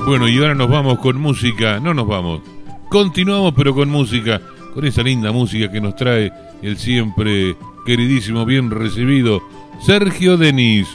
[0.04, 1.80] Bueno, y ahora nos vamos con música.
[1.80, 2.42] No nos vamos.
[2.90, 4.42] Continuamos, pero con música.
[4.74, 6.30] Con esa linda música que nos trae
[6.61, 7.56] el siempre
[7.87, 9.40] queridísimo, bien recibido
[9.80, 10.87] Sergio Denis.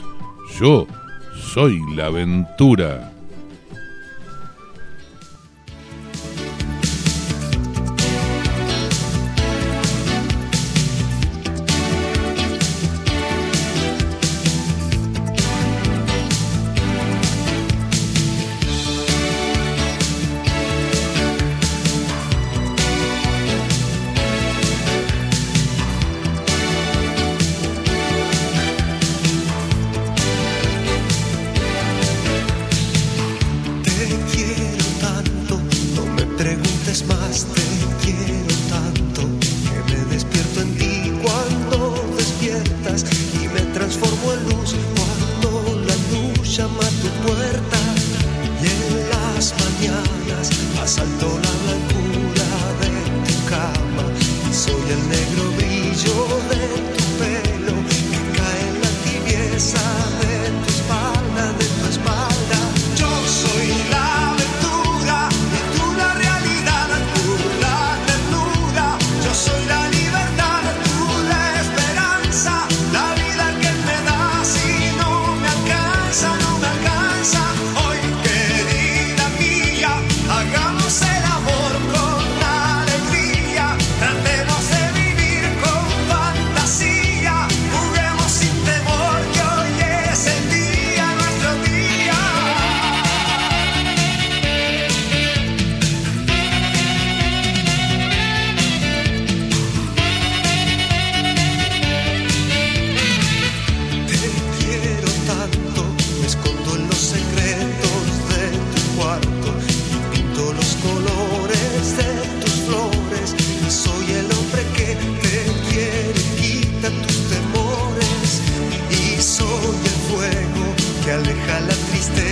[0.60, 0.86] Yo
[1.56, 3.11] soy la aventura.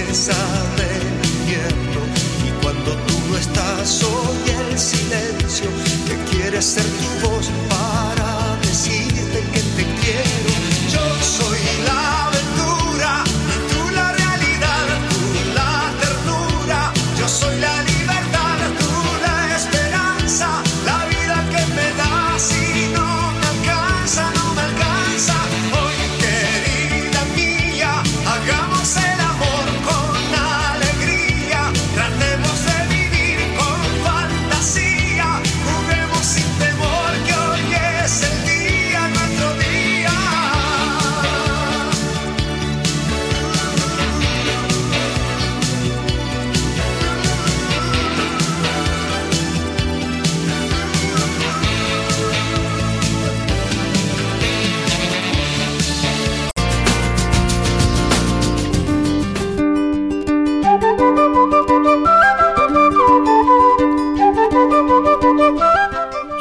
[0.10, 0.34] Fuerza
[0.76, 1.04] del
[1.42, 2.02] invierno.
[2.48, 5.70] Y cuando tú no estás, oye el silencio
[6.08, 7.50] que quiere ser tu voz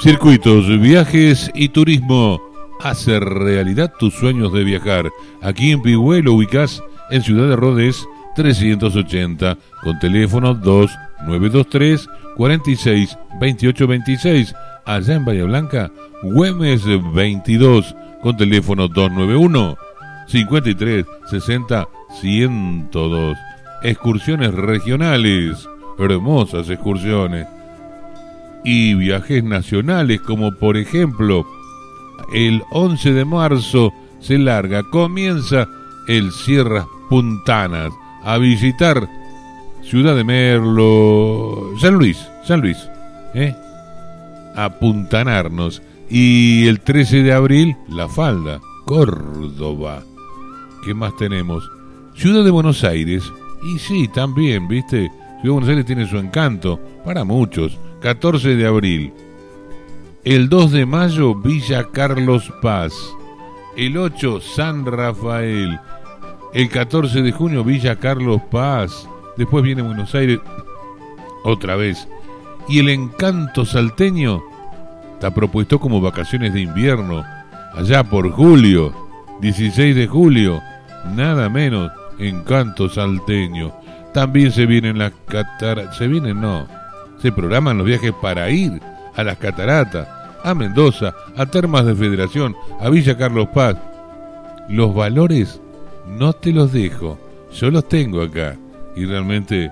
[0.08, 2.40] Circuitos, viajes y turismo.
[2.80, 5.10] Hace realidad tus sueños de viajar.
[5.42, 6.32] Aquí en Pigüé lo
[7.10, 14.54] en Ciudad de Rodés 380 con teléfono 2923 46 28 26.
[14.86, 15.92] Allá en Bahía Blanca,
[16.22, 19.76] Güemes 22 con teléfono 291
[20.26, 21.86] 53 60
[22.18, 23.36] 102.
[23.82, 25.68] Excursiones regionales.
[25.98, 27.46] Hermosas excursiones
[28.64, 31.46] y viajes nacionales, como por ejemplo
[32.32, 35.68] el 11 de marzo se larga, comienza
[36.08, 37.92] el Sierras Puntanas
[38.24, 39.08] a visitar
[39.82, 42.76] Ciudad de Merlo, San Luis, San Luis,
[43.34, 43.54] ¿eh?
[44.54, 45.80] a puntanarnos.
[46.10, 50.02] Y el 13 de abril, La Falda, Córdoba.
[50.84, 51.70] ¿Qué más tenemos?
[52.14, 53.24] Ciudad de Buenos Aires.
[53.62, 55.08] Y sí, también, ¿viste?
[55.08, 57.78] Ciudad de Buenos Aires tiene su encanto para muchos.
[58.00, 59.12] 14 de abril.
[60.24, 62.92] El 2 de mayo, Villa Carlos Paz.
[63.76, 65.80] El 8, San Rafael.
[66.54, 69.08] El 14 de junio, Villa Carlos Paz.
[69.36, 70.38] Después viene Buenos Aires
[71.44, 72.08] otra vez.
[72.68, 74.42] Y el encanto salteño
[75.14, 77.24] está propuesto como vacaciones de invierno.
[77.74, 78.94] Allá por julio,
[79.40, 80.62] 16 de julio.
[81.16, 83.72] Nada menos, encanto salteño.
[84.14, 85.96] También se vienen las cataratas.
[85.96, 86.77] Se vienen, no
[87.20, 88.80] se programan los viajes para ir
[89.14, 90.08] a las cataratas,
[90.44, 93.76] a Mendoza, a Termas de Federación, a Villa Carlos Paz.
[94.68, 95.60] Los valores
[96.06, 97.18] no te los dejo,
[97.52, 98.56] yo los tengo acá
[98.96, 99.70] y realmente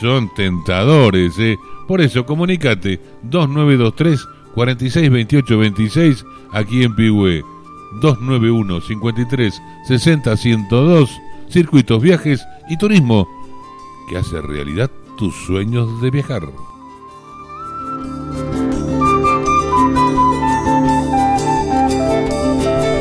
[0.00, 1.56] son tentadores, ¿eh?
[1.86, 7.42] Por eso comunícate 2923 4628 26 aquí en Pigüe
[8.00, 11.10] 291 53 60 102
[11.50, 13.28] Circuitos, Viajes y Turismo
[14.08, 16.42] que hace realidad tus sueños de viajar.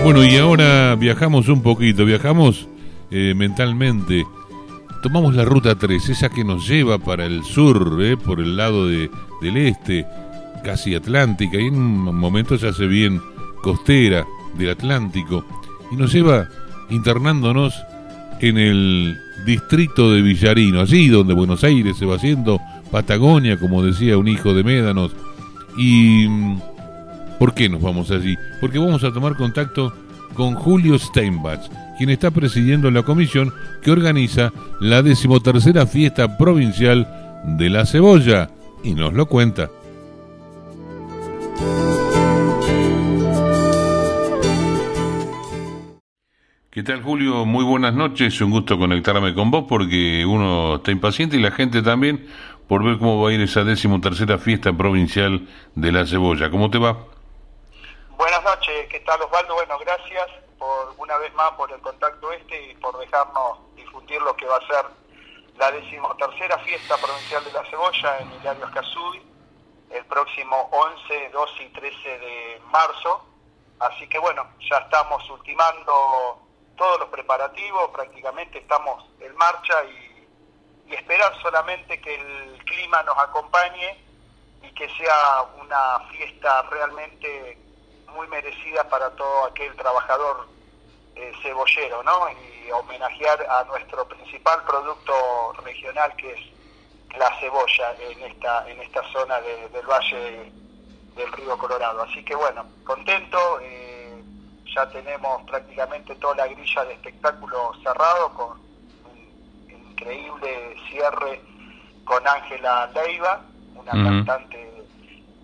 [0.04, 2.68] Bueno, y ahora viajamos un poquito, viajamos
[3.10, 4.26] eh, mentalmente.
[5.02, 8.88] Tomamos la ruta 3, esa que nos lleva para el sur, eh, por el lado
[8.88, 9.10] de,
[9.42, 10.06] del este,
[10.64, 13.22] casi atlántica, y en un momento se hace bien
[13.62, 14.26] costera
[14.58, 15.46] del Atlántico,
[15.90, 16.50] y nos lleva
[16.90, 17.74] internándonos
[18.44, 22.60] en el distrito de Villarino, allí donde Buenos Aires se va haciendo
[22.92, 25.12] Patagonia, como decía un hijo de Médanos.
[25.78, 26.60] ¿Y mm,
[27.40, 28.38] por qué nos vamos allí?
[28.60, 29.94] Porque vamos a tomar contacto
[30.34, 31.62] con Julio Steinbach,
[31.98, 37.08] quien está presidiendo la comisión que organiza la decimotercera fiesta provincial
[37.58, 38.50] de la cebolla,
[38.84, 39.70] y nos lo cuenta.
[46.74, 47.46] ¿Qué tal Julio?
[47.46, 51.84] Muy buenas noches, un gusto conectarme con vos porque uno está impaciente y la gente
[51.84, 52.28] también
[52.68, 56.50] por ver cómo va a ir esa décimo tercera fiesta provincial de la cebolla.
[56.50, 56.98] ¿Cómo te va?
[58.18, 59.54] Buenas noches, ¿qué tal Osvaldo?
[59.54, 60.26] Bueno, gracias
[60.58, 64.58] por una vez más por el contacto este y por dejarnos difundir lo que va
[64.58, 64.86] a ser
[65.60, 69.14] la decimotercera fiesta provincial de la cebolla en Hilario Escazú
[69.92, 73.28] el próximo 11, 12 y 13 de marzo.
[73.80, 76.43] Así que bueno, ya estamos ultimando
[76.76, 80.14] todos los preparativos, prácticamente estamos en marcha y,
[80.94, 83.98] esperar solamente que el clima nos acompañe
[84.62, 87.58] y que sea una fiesta realmente
[88.10, 90.48] muy merecida para todo aquel trabajador
[91.16, 92.28] eh, cebollero, ¿no?
[92.30, 99.02] Y homenajear a nuestro principal producto regional que es la cebolla en esta en esta
[99.12, 100.52] zona de, del valle
[101.16, 102.04] del río Colorado.
[102.04, 103.60] Así que bueno, contento.
[103.62, 103.93] Eh,
[104.74, 111.42] ya tenemos prácticamente toda la grilla de espectáculo cerrado con un, increíble cierre
[112.04, 113.42] con Ángela Leiva,
[113.76, 114.84] una cantante,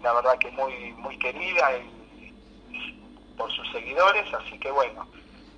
[0.02, 1.70] la verdad que muy, muy querida
[3.38, 5.08] por sus seguidores, así que bueno,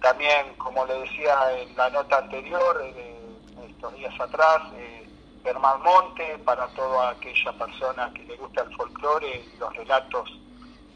[0.01, 3.19] también como le decía en la nota anterior, eh,
[3.67, 5.07] estos días atrás, eh,
[5.43, 10.29] Germán Monte, para toda aquella persona que le gusta el folclore y los relatos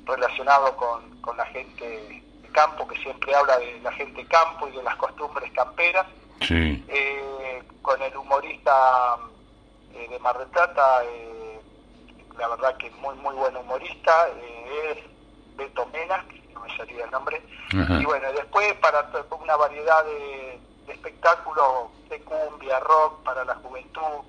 [0.06, 2.24] relacionados con, con la gente
[2.56, 6.08] campo, que siempre habla de la gente campo y de las costumbres camperas.
[6.50, 9.18] Eh, con el humorista
[9.94, 11.60] eh, de Mar del Plata, eh,
[12.38, 14.98] la verdad que muy, muy buen humorista, es
[15.56, 17.42] Beto Mena, que no me salía el nombre.
[17.72, 24.24] Y bueno, después para una variedad de, espectáculos de cumbia, rock para la juventud,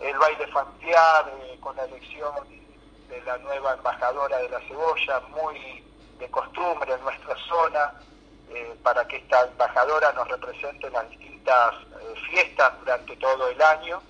[0.00, 2.34] el baile familiar con la elección
[3.08, 5.84] de la nueva embajadora de la cebolla, muy
[6.18, 7.92] de costumbre en nuestra zona
[8.50, 13.60] eh, para que esta embajadora nos represente en las distintas eh, fiestas durante todo el
[13.60, 14.02] año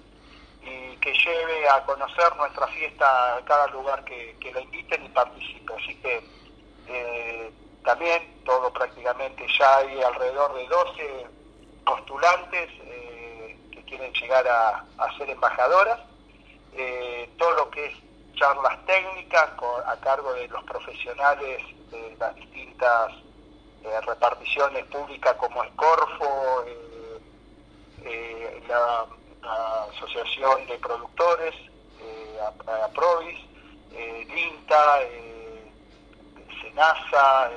[0.62, 5.72] y que lleve a conocer nuestra fiesta a cada lugar que, la inviten y participe.
[5.72, 6.22] Así que
[6.88, 7.52] eh,
[7.84, 11.26] también todo prácticamente ya hay alrededor de 12
[11.86, 12.70] postulantes
[13.70, 16.00] que quieren llegar a, a ser embajadoras.
[17.38, 17.94] todo lo que es
[18.34, 19.50] charlas técnicas
[19.86, 23.12] a cargo de los profesionales de las distintas
[23.84, 27.18] eh, reparticiones públicas como Escorfo, eh,
[28.04, 29.06] eh, la,
[29.90, 31.54] Asociación de Productores,
[32.86, 33.38] APROVIS,
[33.92, 35.00] LINTA,
[36.62, 37.50] SENASA,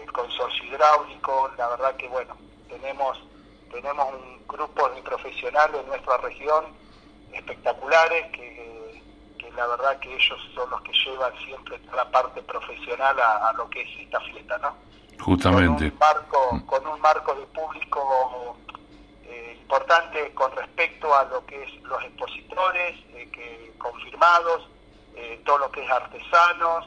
[0.00, 2.36] el Consorcio Hidráulico, la verdad que bueno,
[2.68, 3.18] tenemos,
[3.72, 6.66] tenemos un grupo de profesionales en nuestra región
[7.32, 8.75] espectaculares que
[9.56, 13.82] la verdad que ellos son los que llevan siempre la parte profesional a, lo que
[13.82, 14.76] es esta fiesta, ¿no?
[15.20, 15.90] Justamente.
[15.90, 18.56] Con un marco, con un marco de público
[19.24, 24.68] eh, importante con respecto a lo que es los expositores eh, que confirmados,
[25.14, 26.86] eh, todo lo que es artesanos,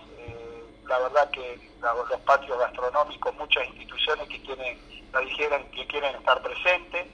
[0.87, 4.79] la verdad que los patios gastronómicos, muchas instituciones que tienen,
[5.13, 7.07] la dijeron que quieren estar presentes,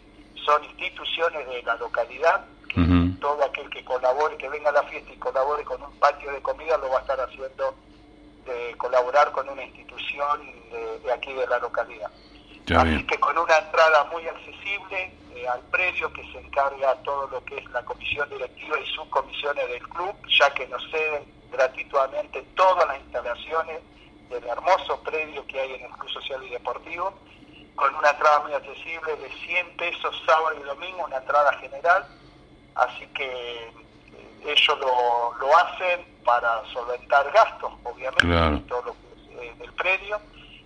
[0.46, 2.46] son instituciones de la localidad
[3.26, 6.40] todo aquel que colabore, que venga a la fiesta y colabore con un patio de
[6.44, 7.74] comida, lo va a estar haciendo
[8.46, 12.12] de colaborar con una institución de, aquí de la localidad.
[12.78, 17.44] Así que con una entrada muy accesible eh, al predio que se encarga todo lo
[17.46, 22.88] que es la comisión directiva y subcomisiones del club, ya que nos ceden gratuitamente todas
[22.88, 23.82] las instalaciones
[24.30, 27.12] del hermoso predio que hay en el Club Social y Deportivo,
[27.76, 32.06] con una entrada muy accesible de 100 pesos sábado y domingo, una entrada general,
[32.76, 33.74] así que eh,
[34.46, 40.20] ellos lo, hacen para solventar gastos, obviamente, todo lo que es eh, del predio,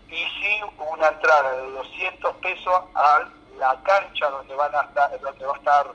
[0.10, 5.46] y sí una entrada de 200 pesos a la cancha donde van a estar, donde
[5.46, 5.88] va a estar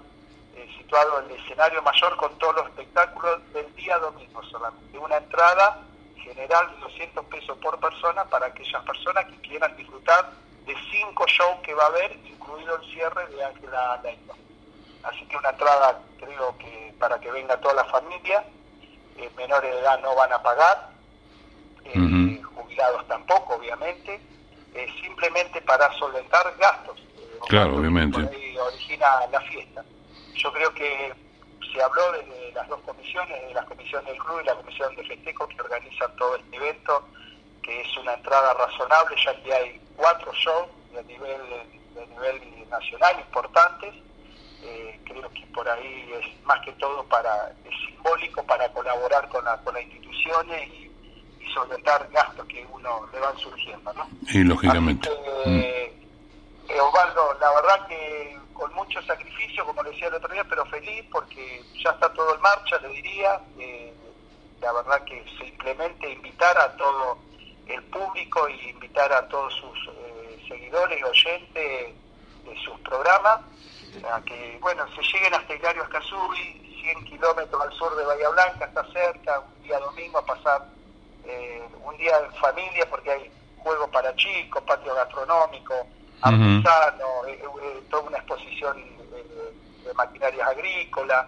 [0.55, 5.81] eh, situado el escenario mayor con todos los espectáculos del día domingo solamente, una entrada
[6.17, 10.31] general de 200 pesos por persona para aquellas personas que quieran disfrutar
[10.65, 14.35] de cinco shows que va a haber, incluido el cierre de Ángela Leiva
[15.05, 18.45] así que una entrada creo que para que venga toda la familia,
[19.17, 20.91] eh, menores de edad no van a pagar,
[21.85, 24.21] eh, jubilados tampoco, obviamente,
[24.75, 27.01] eh, simplemente para solventar gastos.
[27.49, 28.21] claro, obviamente.
[28.39, 29.85] Y origina la fiesta.
[30.35, 31.13] Yo creo que
[31.73, 35.05] se habló desde las dos comisiones, de la comisión del club y la comisión de
[35.05, 37.07] festejo que organizan todo este evento,
[37.63, 41.41] que es una entrada razonable, ya que hay cuatro shows de nivel,
[41.95, 43.95] de nivel nacional importantes,
[44.65, 49.45] eh, creo que por ahí es más que todo para es simbólico para colaborar con,
[49.45, 50.91] la, con las instituciones y,
[51.53, 54.09] solventar gastos que uno le van surgiendo, ¿no?
[54.29, 55.09] Y lógicamente.
[55.45, 56.81] mm.
[56.81, 61.62] Osvaldo, la verdad que con mucho sacrificio, como decía el otro día, pero feliz porque
[61.81, 63.41] ya está todo en marcha, le diría.
[63.59, 63.95] Eh,
[64.61, 67.19] la verdad que simplemente invitar a todo
[67.67, 71.95] el público y invitar a todos sus eh, seguidores y oyentes
[72.45, 73.41] de sus programas
[74.11, 78.66] a que, bueno, se lleguen hasta Hilario Escazuri, 100 kilómetros al sur de Bahía Blanca,
[78.66, 80.68] está cerca, un día domingo a pasar
[81.26, 85.74] eh, un día en familia porque hay juegos para chicos, patio gastronómico,
[86.20, 88.76] artesano, eh, eh, toda una exposición
[89.84, 91.26] de maquinarias agrícolas,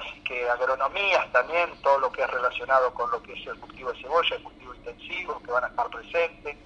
[0.00, 3.92] así que agronomías también, todo lo que es relacionado con lo que es el cultivo
[3.92, 6.56] de cebolla, el cultivo intensivo, que van a estar presentes.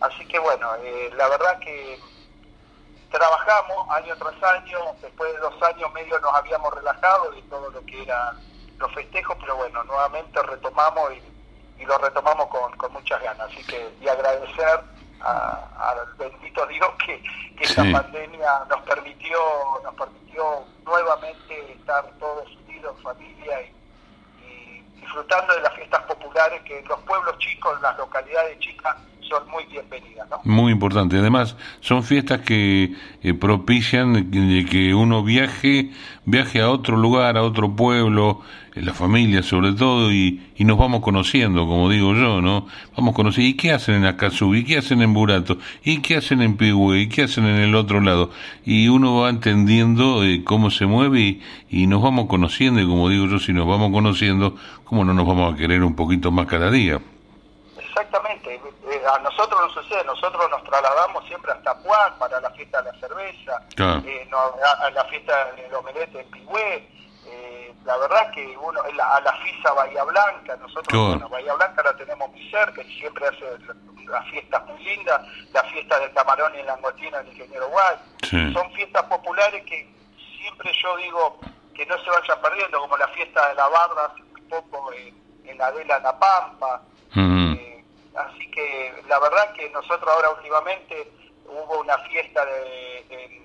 [0.00, 0.68] Así que bueno,
[1.16, 1.98] la verdad que
[3.10, 7.84] trabajamos año tras año, después de dos años medio nos habíamos relajado de todo lo
[7.84, 8.34] que era
[8.78, 13.50] los festejos, pero bueno, nuevamente retomamos y, lo retomamos con, con, muchas ganas.
[13.50, 14.80] Así que, y agradecer
[15.20, 17.22] al bendito Dios que,
[17.56, 19.38] que esta pandemia nos permitió,
[19.82, 26.88] nos permitió nuevamente estar todos unidos, familia y, disfrutando de las fiestas populares que en
[26.88, 28.96] los pueblos chicos, en las localidades chicas,
[29.50, 29.64] muy.
[30.30, 30.40] ¿no?
[30.44, 31.18] Muy importante.
[31.18, 35.90] Además, son fiestas que eh, propician que uno viaje,
[36.24, 38.42] viaje a otro lugar, a otro pueblo,
[38.74, 42.66] en la familia sobre todo, y, y, nos vamos conociendo, como digo yo, ¿no?
[42.96, 43.50] Vamos conociendo.
[43.50, 44.60] ¿Y qué hacen en Akatsubi?
[44.60, 45.58] ¿Y qué hacen en Burato?
[45.84, 47.00] ¿Y qué hacen en Pigüe?
[47.00, 48.30] ¿Y qué hacen en el otro lado?
[48.64, 53.08] Y uno va entendiendo eh, cómo se mueve y, y, nos vamos conociendo, y como
[53.08, 54.54] digo yo, si nos vamos conociendo,
[54.84, 57.00] ¿cómo no nos vamos a querer un poquito más cada día?
[58.00, 58.54] Exactamente.
[58.54, 62.92] Eh, a nosotros nos sucede, nosotros nos trasladamos siempre hasta Puan para la fiesta de
[62.92, 63.62] la cerveza,
[64.06, 66.88] eh, a, la fiesta del omelete en Pigüe,
[67.26, 71.94] eh, la verdad que uno a la FISA Bahía Blanca, nosotros bueno, Bahía Blanca la
[71.94, 73.44] tenemos muy cerca y siempre hace
[74.08, 75.20] las fiestas muy lindas,
[75.52, 79.92] la fiesta del camarón y el langostino del ingeniero Guay, son fiestas populares que
[80.38, 81.38] siempre yo digo
[81.74, 84.90] que no se vayan perdiendo, como la fiesta de la barra hace muy poco
[85.44, 86.82] en la Vela La Pampa,
[88.14, 91.10] así que la verdad que nosotros ahora últimamente
[91.46, 93.40] hubo una fiesta de, en,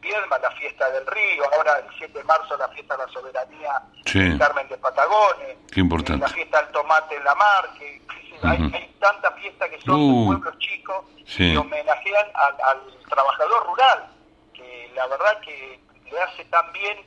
[0.00, 3.82] Piedma, la fiesta del río, ahora el 7 de marzo la fiesta de la soberanía
[4.14, 8.00] en Carmen de Patagones, Qué la fiesta del tomate en la mar, que,
[8.42, 11.04] hay, tantas fiestas que son de uh, pueblos chicos
[11.36, 14.06] que homenajean al, trabajador rural,
[14.54, 16.98] que la verdad que le hace tan bien,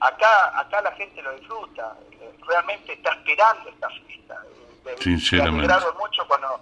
[0.00, 1.94] acá, acá la gente lo disfruta,
[2.46, 4.42] realmente está esperando esta fiesta.
[5.00, 5.68] Sinceramente.
[5.68, 6.60] Me mucho cuando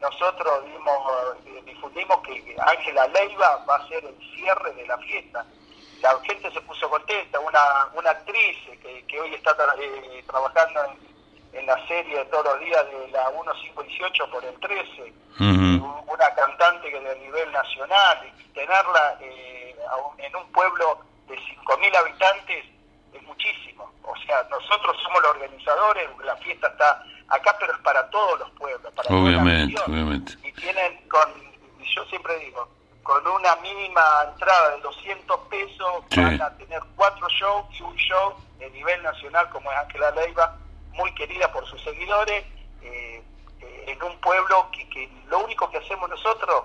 [0.00, 0.98] nosotros dimos,
[1.46, 5.44] eh, difundimos que Ángela Leiva va a ser el cierre de la fiesta.
[6.02, 7.60] La gente se puso contenta, una,
[7.94, 10.80] una actriz que, que hoy está eh, trabajando
[11.52, 16.90] en, la serie de todos los días de la 1518 por el 13, una cantante
[16.90, 19.76] que de nivel nacional, y tenerla eh,
[20.18, 22.64] en un pueblo de 5.000 habitantes
[23.12, 23.92] es muchísimo.
[24.02, 28.50] O sea, nosotros somos los organizadores, la fiesta está acá, pero es para todos los
[28.50, 28.92] pueblos.
[28.94, 30.32] Para obviamente, obviamente.
[30.42, 31.28] Y tienen, con,
[31.82, 32.68] yo siempre digo,
[33.02, 38.34] con una mínima entrada de 200 pesos van a tener cuatro shows y un show
[38.58, 40.56] de nivel nacional como es Ángela Leiva,
[40.92, 42.44] muy querida por sus seguidores,
[42.82, 43.22] eh,
[43.60, 46.64] eh, en un pueblo que, que lo único que hacemos nosotros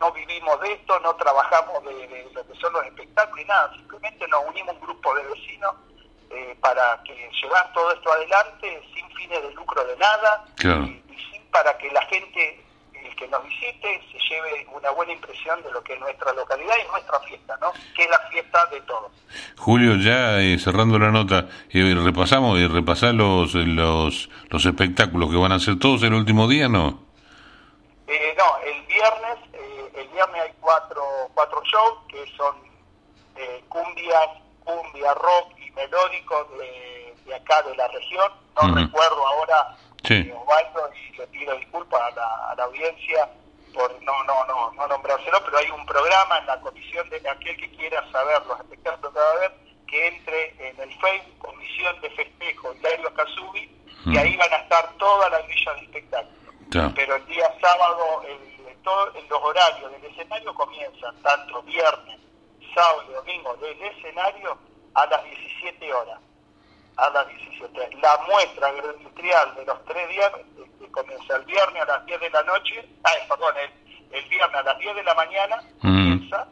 [0.00, 4.26] no vivimos de esto, no trabajamos de, lo que son los espectáculos y nada, simplemente
[4.28, 5.74] nos unimos un grupo de vecinos
[6.30, 10.62] eh, para que llevar todo esto adelante sin fines de lucro de nada y,
[11.32, 12.64] sin para que la gente
[12.94, 16.74] el que nos visite se lleve una buena impresión de lo que es nuestra localidad
[16.84, 17.72] y nuestra fiesta, ¿no?
[17.96, 19.10] Que es la fiesta de todos.
[19.56, 25.36] Julio, ya eh, cerrando la nota, eh, repasamos y repasar los, los los espectáculos que
[25.36, 27.08] van a hacer todos el último día, ¿no?
[28.36, 29.38] no, el viernes
[29.94, 31.02] el viernes hay cuatro,
[31.34, 32.54] cuatro shows que son
[33.36, 34.28] eh, cumbias,
[34.70, 38.32] cumbia, rock y melódicos de, de, acá de la región.
[38.62, 40.14] No recuerdo ahora, sí.
[40.14, 40.34] Eh,
[40.94, 43.28] y le pido disculpas a la, a la audiencia
[43.74, 47.56] por no, no, no, no nombrárselo, pero hay un programa en la comisión de aquel
[47.56, 49.52] que quiera saber los espectáculos que va a haber,
[49.86, 53.70] que entre en el Facebook Comisión de Festejo Hilario Casubi,
[54.06, 56.92] y ahí van a estar todas las villas de espectáculos.
[56.94, 58.50] Pero el día sábado, el
[59.14, 62.18] en los horarios del escenario comienzan tanto viernes,
[62.74, 64.58] sábado y domingo del escenario
[64.94, 66.18] a las 17 horas.
[66.96, 67.96] A las 17.
[68.02, 72.30] La muestra agroindustrial de los tres días este, comienza el viernes a las 10 de
[72.30, 73.54] la noche, ah, perdón,
[74.10, 76.48] el, viernes a las 10 de la mañana comienza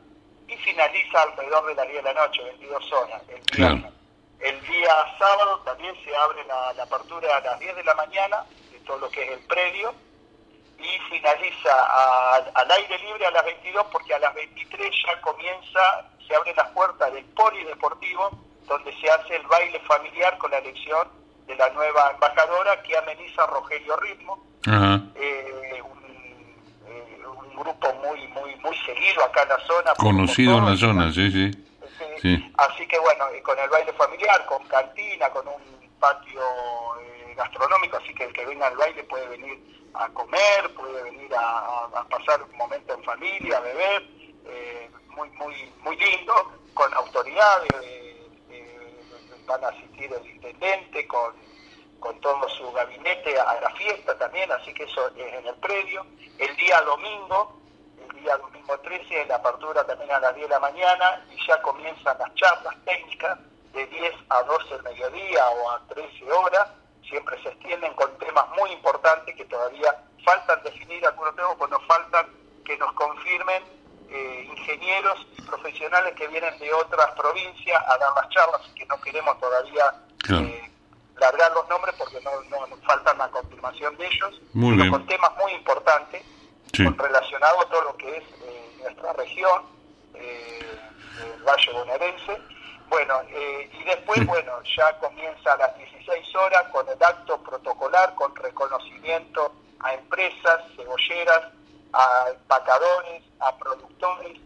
[0.46, 3.92] y finaliza alrededor de las 10 de la noche, 22 horas, el viernes.
[4.40, 8.44] El día sábado también se abre la, la apertura a las 10 de la mañana,
[8.70, 9.92] de todo lo que es el predio,
[10.78, 16.34] y finaliza al aire libre a las 22 porque a las 23 ya comienza, se
[16.34, 18.30] abre las puertas del polideportivo
[18.68, 21.08] donde se hace el baile familiar con la elección
[21.46, 24.44] de la nueva embajadora que ameniza Rogelio Ritmo,
[25.14, 25.98] eh, un,
[27.56, 29.94] grupo muy muy muy seguido acá en la zona.
[29.94, 31.50] Conocido en la zona, sí, sí.
[32.22, 32.52] sí.
[32.56, 36.40] Así que bueno, con el baile familiar, con cantina, con un patio
[37.00, 39.58] eh, gastronómico, así que el que venga al baile puede venir
[39.94, 44.02] a comer, puede venir a, pasar un momento en familia, a beber,
[44.46, 49.04] eh, muy, muy, muy lindo, con autoridades, eh, eh,
[49.46, 51.34] van a asistir el intendente con,
[52.00, 56.06] con todo su gabinete a la fiesta también, así que eso es en el predio.
[56.38, 57.60] El día domingo,
[58.08, 61.60] el día domingo 13, la apertura también a las 10 de la mañana y ya
[61.62, 63.38] comienzan las charlas técnicas
[63.72, 66.68] de 10 a 12 del mediodía o a 13 horas
[67.08, 69.94] siempre se extienden con temas muy importantes que todavía
[70.24, 72.26] faltan definir algunos temas, pues nos faltan
[72.64, 73.62] que nos confirmen
[74.10, 78.86] eh, ingenieros y profesionales que vienen de otras provincias a dar las charlas y que
[78.86, 79.94] no queremos todavía
[80.30, 80.70] eh,
[81.16, 85.52] largar los nombres porque no, nos falta la confirmación de ellos, pero con temas muy
[85.52, 86.24] importantes
[86.72, 89.62] relacionados a todo lo que es eh, nuestra región,
[90.14, 92.57] el Valle Bonaerense.
[92.88, 98.34] Bueno, y después, bueno, ya comienza a las 16 horas con el acto protocolar, con
[98.34, 101.52] reconocimiento a empresas, cebolleras,
[101.92, 104.38] a empacadores, a productores,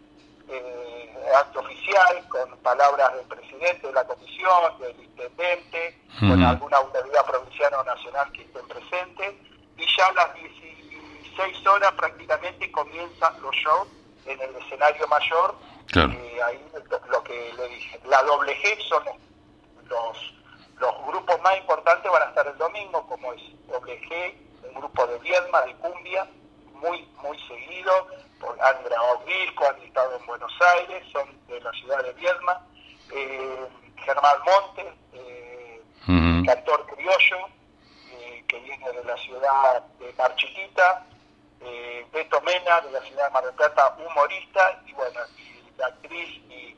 [0.48, 7.24] eh, acto oficial, con palabras del presidente de la comisión, del intendente, con alguna autoridad
[7.24, 9.38] provincial o nacional que estén presente,
[9.78, 13.88] y ya a las 16 horas prácticamente comienzan los shows
[14.26, 15.54] en el escenario mayor,
[15.94, 16.64] eh, ahí
[17.08, 19.04] lo, que le dije, la doble G son
[19.88, 20.34] los,
[20.78, 24.34] los grupos más importantes van a estar el domingo, como es doble G,
[24.68, 26.26] un grupo de Viedma, de Cumbia,
[26.74, 28.08] muy, muy seguido,
[28.40, 32.66] por Andrea Ovirco, han estado en Buenos Aires, son de la ciudad de Viedma,
[33.14, 33.68] eh,
[34.04, 35.82] Germán Montes, eh,
[36.44, 37.48] cantor criollo,
[38.10, 41.06] eh, que viene de la ciudad de Mar Chiquita,
[41.60, 45.61] eh, Beto Mena, de la ciudad de Mar del Plata, humorista, y bueno, y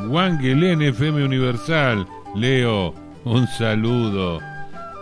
[0.00, 4.40] Wangelén FM Universal, Leo, un saludo,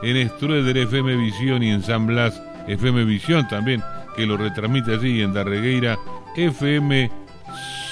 [0.03, 3.83] en Strueder FM Visión y en San Blas FM Visión también,
[4.17, 5.99] que lo retransmite allí en Darregueira
[6.37, 7.11] FM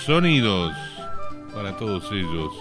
[0.05, 0.73] Sonidos.
[1.55, 2.53] Para todos ellos,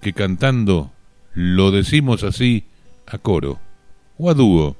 [0.00, 0.90] que cantando
[1.32, 2.64] lo decimos así
[3.06, 3.58] a coro
[4.18, 4.76] o a dúo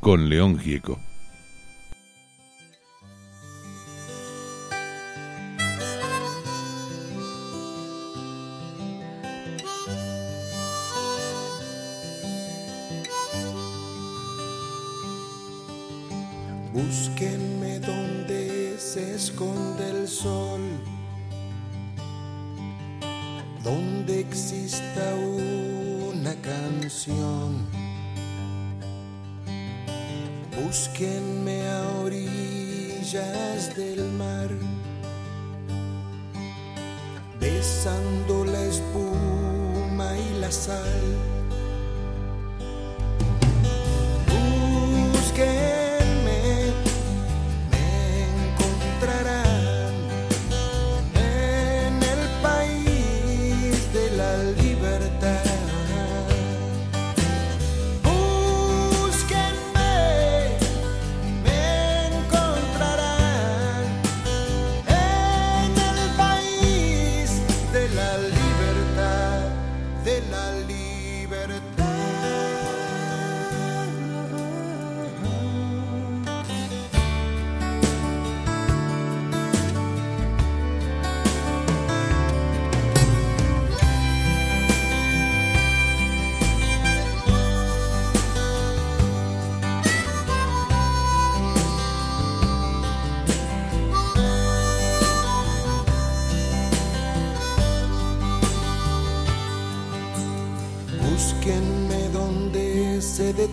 [0.00, 0.98] con León Gieco.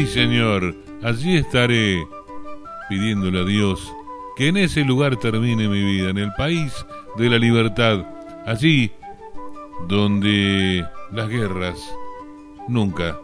[0.00, 2.02] Sí, Señor, allí estaré
[2.88, 3.92] pidiéndole a Dios
[4.34, 6.86] que en ese lugar termine mi vida, en el país
[7.18, 8.06] de la libertad,
[8.46, 8.90] allí
[9.88, 11.76] donde las guerras
[12.66, 13.20] nunca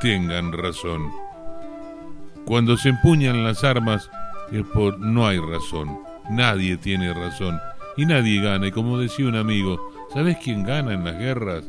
[0.00, 1.12] tengan razón.
[2.44, 4.10] Cuando se empuñan las armas
[4.50, 5.96] es por no hay razón,
[6.28, 7.60] nadie tiene razón
[7.96, 8.66] y nadie gana.
[8.66, 11.62] Y como decía un amigo, ¿sabes quién gana en las guerras?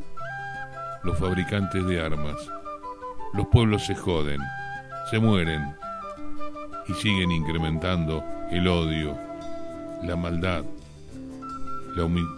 [1.03, 2.54] Los fabricantes de armas.
[3.35, 4.39] Los pueblos se joden,
[5.11, 5.75] se mueren
[6.87, 9.17] y siguen incrementando el odio,
[10.03, 10.63] la maldad,
[11.95, 12.35] la, humi-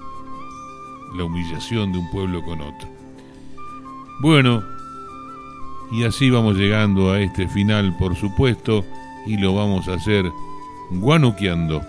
[1.15, 2.87] la humillación de un pueblo con otro.
[4.21, 4.63] Bueno,
[5.91, 8.83] y así vamos llegando a este final, por supuesto,
[9.25, 10.31] y lo vamos a hacer
[10.91, 11.81] guanuqueando.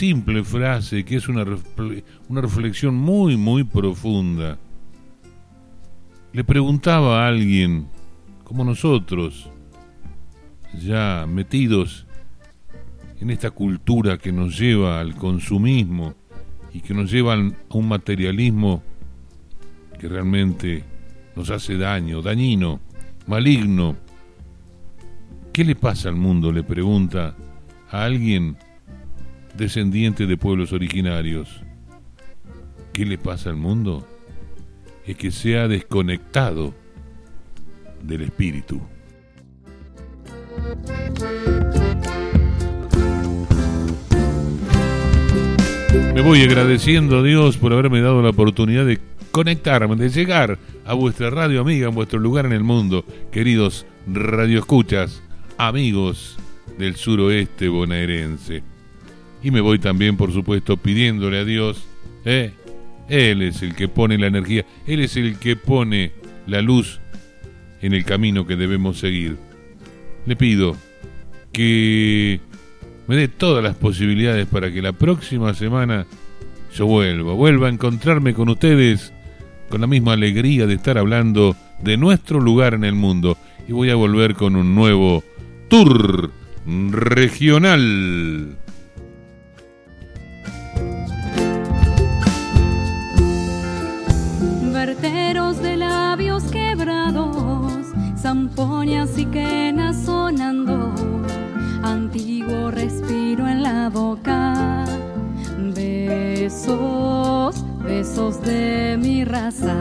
[0.00, 1.44] Simple frase que es una,
[2.30, 4.58] una reflexión muy, muy profunda.
[6.32, 7.86] Le preguntaba a alguien,
[8.42, 9.50] como nosotros,
[10.82, 12.06] ya metidos
[13.20, 16.14] en esta cultura que nos lleva al consumismo
[16.72, 18.82] y que nos lleva a un materialismo
[19.98, 20.82] que realmente
[21.36, 22.80] nos hace daño, dañino,
[23.26, 23.96] maligno.
[25.52, 26.52] ¿Qué le pasa al mundo?
[26.52, 27.36] Le pregunta
[27.90, 28.56] a alguien
[29.56, 31.60] descendiente de pueblos originarios.
[32.92, 34.06] ¿Qué le pasa al mundo?
[35.06, 36.74] Es que se ha desconectado
[38.02, 38.80] del espíritu.
[46.14, 48.98] Me voy agradeciendo a Dios por haberme dado la oportunidad de
[49.30, 55.22] conectarme, de llegar a vuestra radio amiga en vuestro lugar en el mundo, queridos radioescuchas,
[55.56, 56.36] amigos
[56.78, 58.69] del suroeste bonaerense.
[59.42, 61.86] Y me voy también, por supuesto, pidiéndole a Dios,
[62.24, 62.52] ¿eh?
[63.08, 66.12] Él es el que pone la energía, Él es el que pone
[66.46, 67.00] la luz
[67.82, 69.36] en el camino que debemos seguir.
[70.26, 70.76] Le pido
[71.52, 72.40] que
[73.08, 76.06] me dé todas las posibilidades para que la próxima semana
[76.74, 79.12] yo vuelva, vuelva a encontrarme con ustedes
[79.68, 83.36] con la misma alegría de estar hablando de nuestro lugar en el mundo.
[83.66, 85.24] Y voy a volver con un nuevo
[85.68, 86.30] tour
[86.66, 88.56] regional.
[98.60, 100.92] Zampoñas y quenas sonando,
[101.82, 104.84] antiguo respiro en la boca,
[105.74, 109.74] besos, besos de mi raza.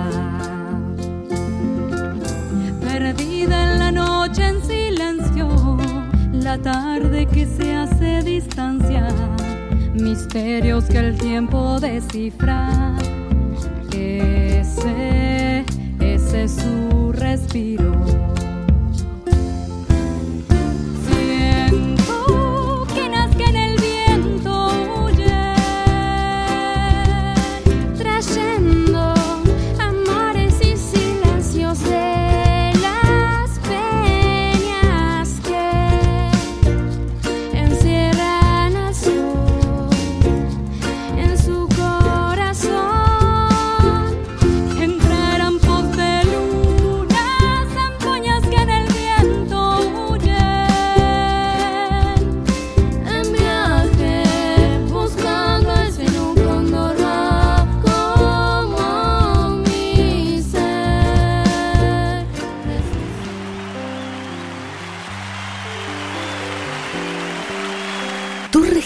[2.82, 5.78] Perdida en la noche en silencio,
[6.32, 9.08] la tarde que se hace distancia,
[9.94, 12.96] misterios que el tiempo descifra.
[13.92, 15.66] Ese,
[16.00, 18.19] ese es su respiro.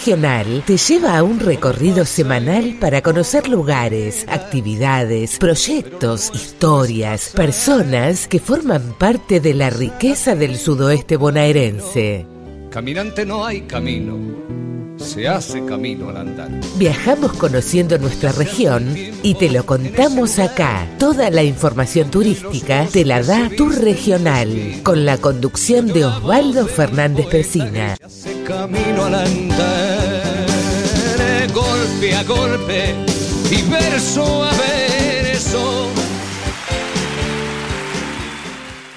[0.04, 8.98] Te lleva a un recorrido semanal para conocer lugares, actividades, proyectos, historias, personas que forman
[8.98, 12.26] parte de la riqueza del sudoeste bonaerense.
[12.70, 14.18] Caminante no hay camino,
[15.04, 16.50] se hace camino al andar.
[16.76, 20.88] Viajamos conociendo nuestra región y te lo contamos acá.
[20.98, 27.26] Toda la información turística te la da Tu Regional, con la conducción de Osvaldo Fernández
[27.26, 27.96] Pesina.
[28.02, 30.46] Hace camino al andar,
[31.52, 32.94] golpe a golpe
[33.50, 36.03] y verso a verso.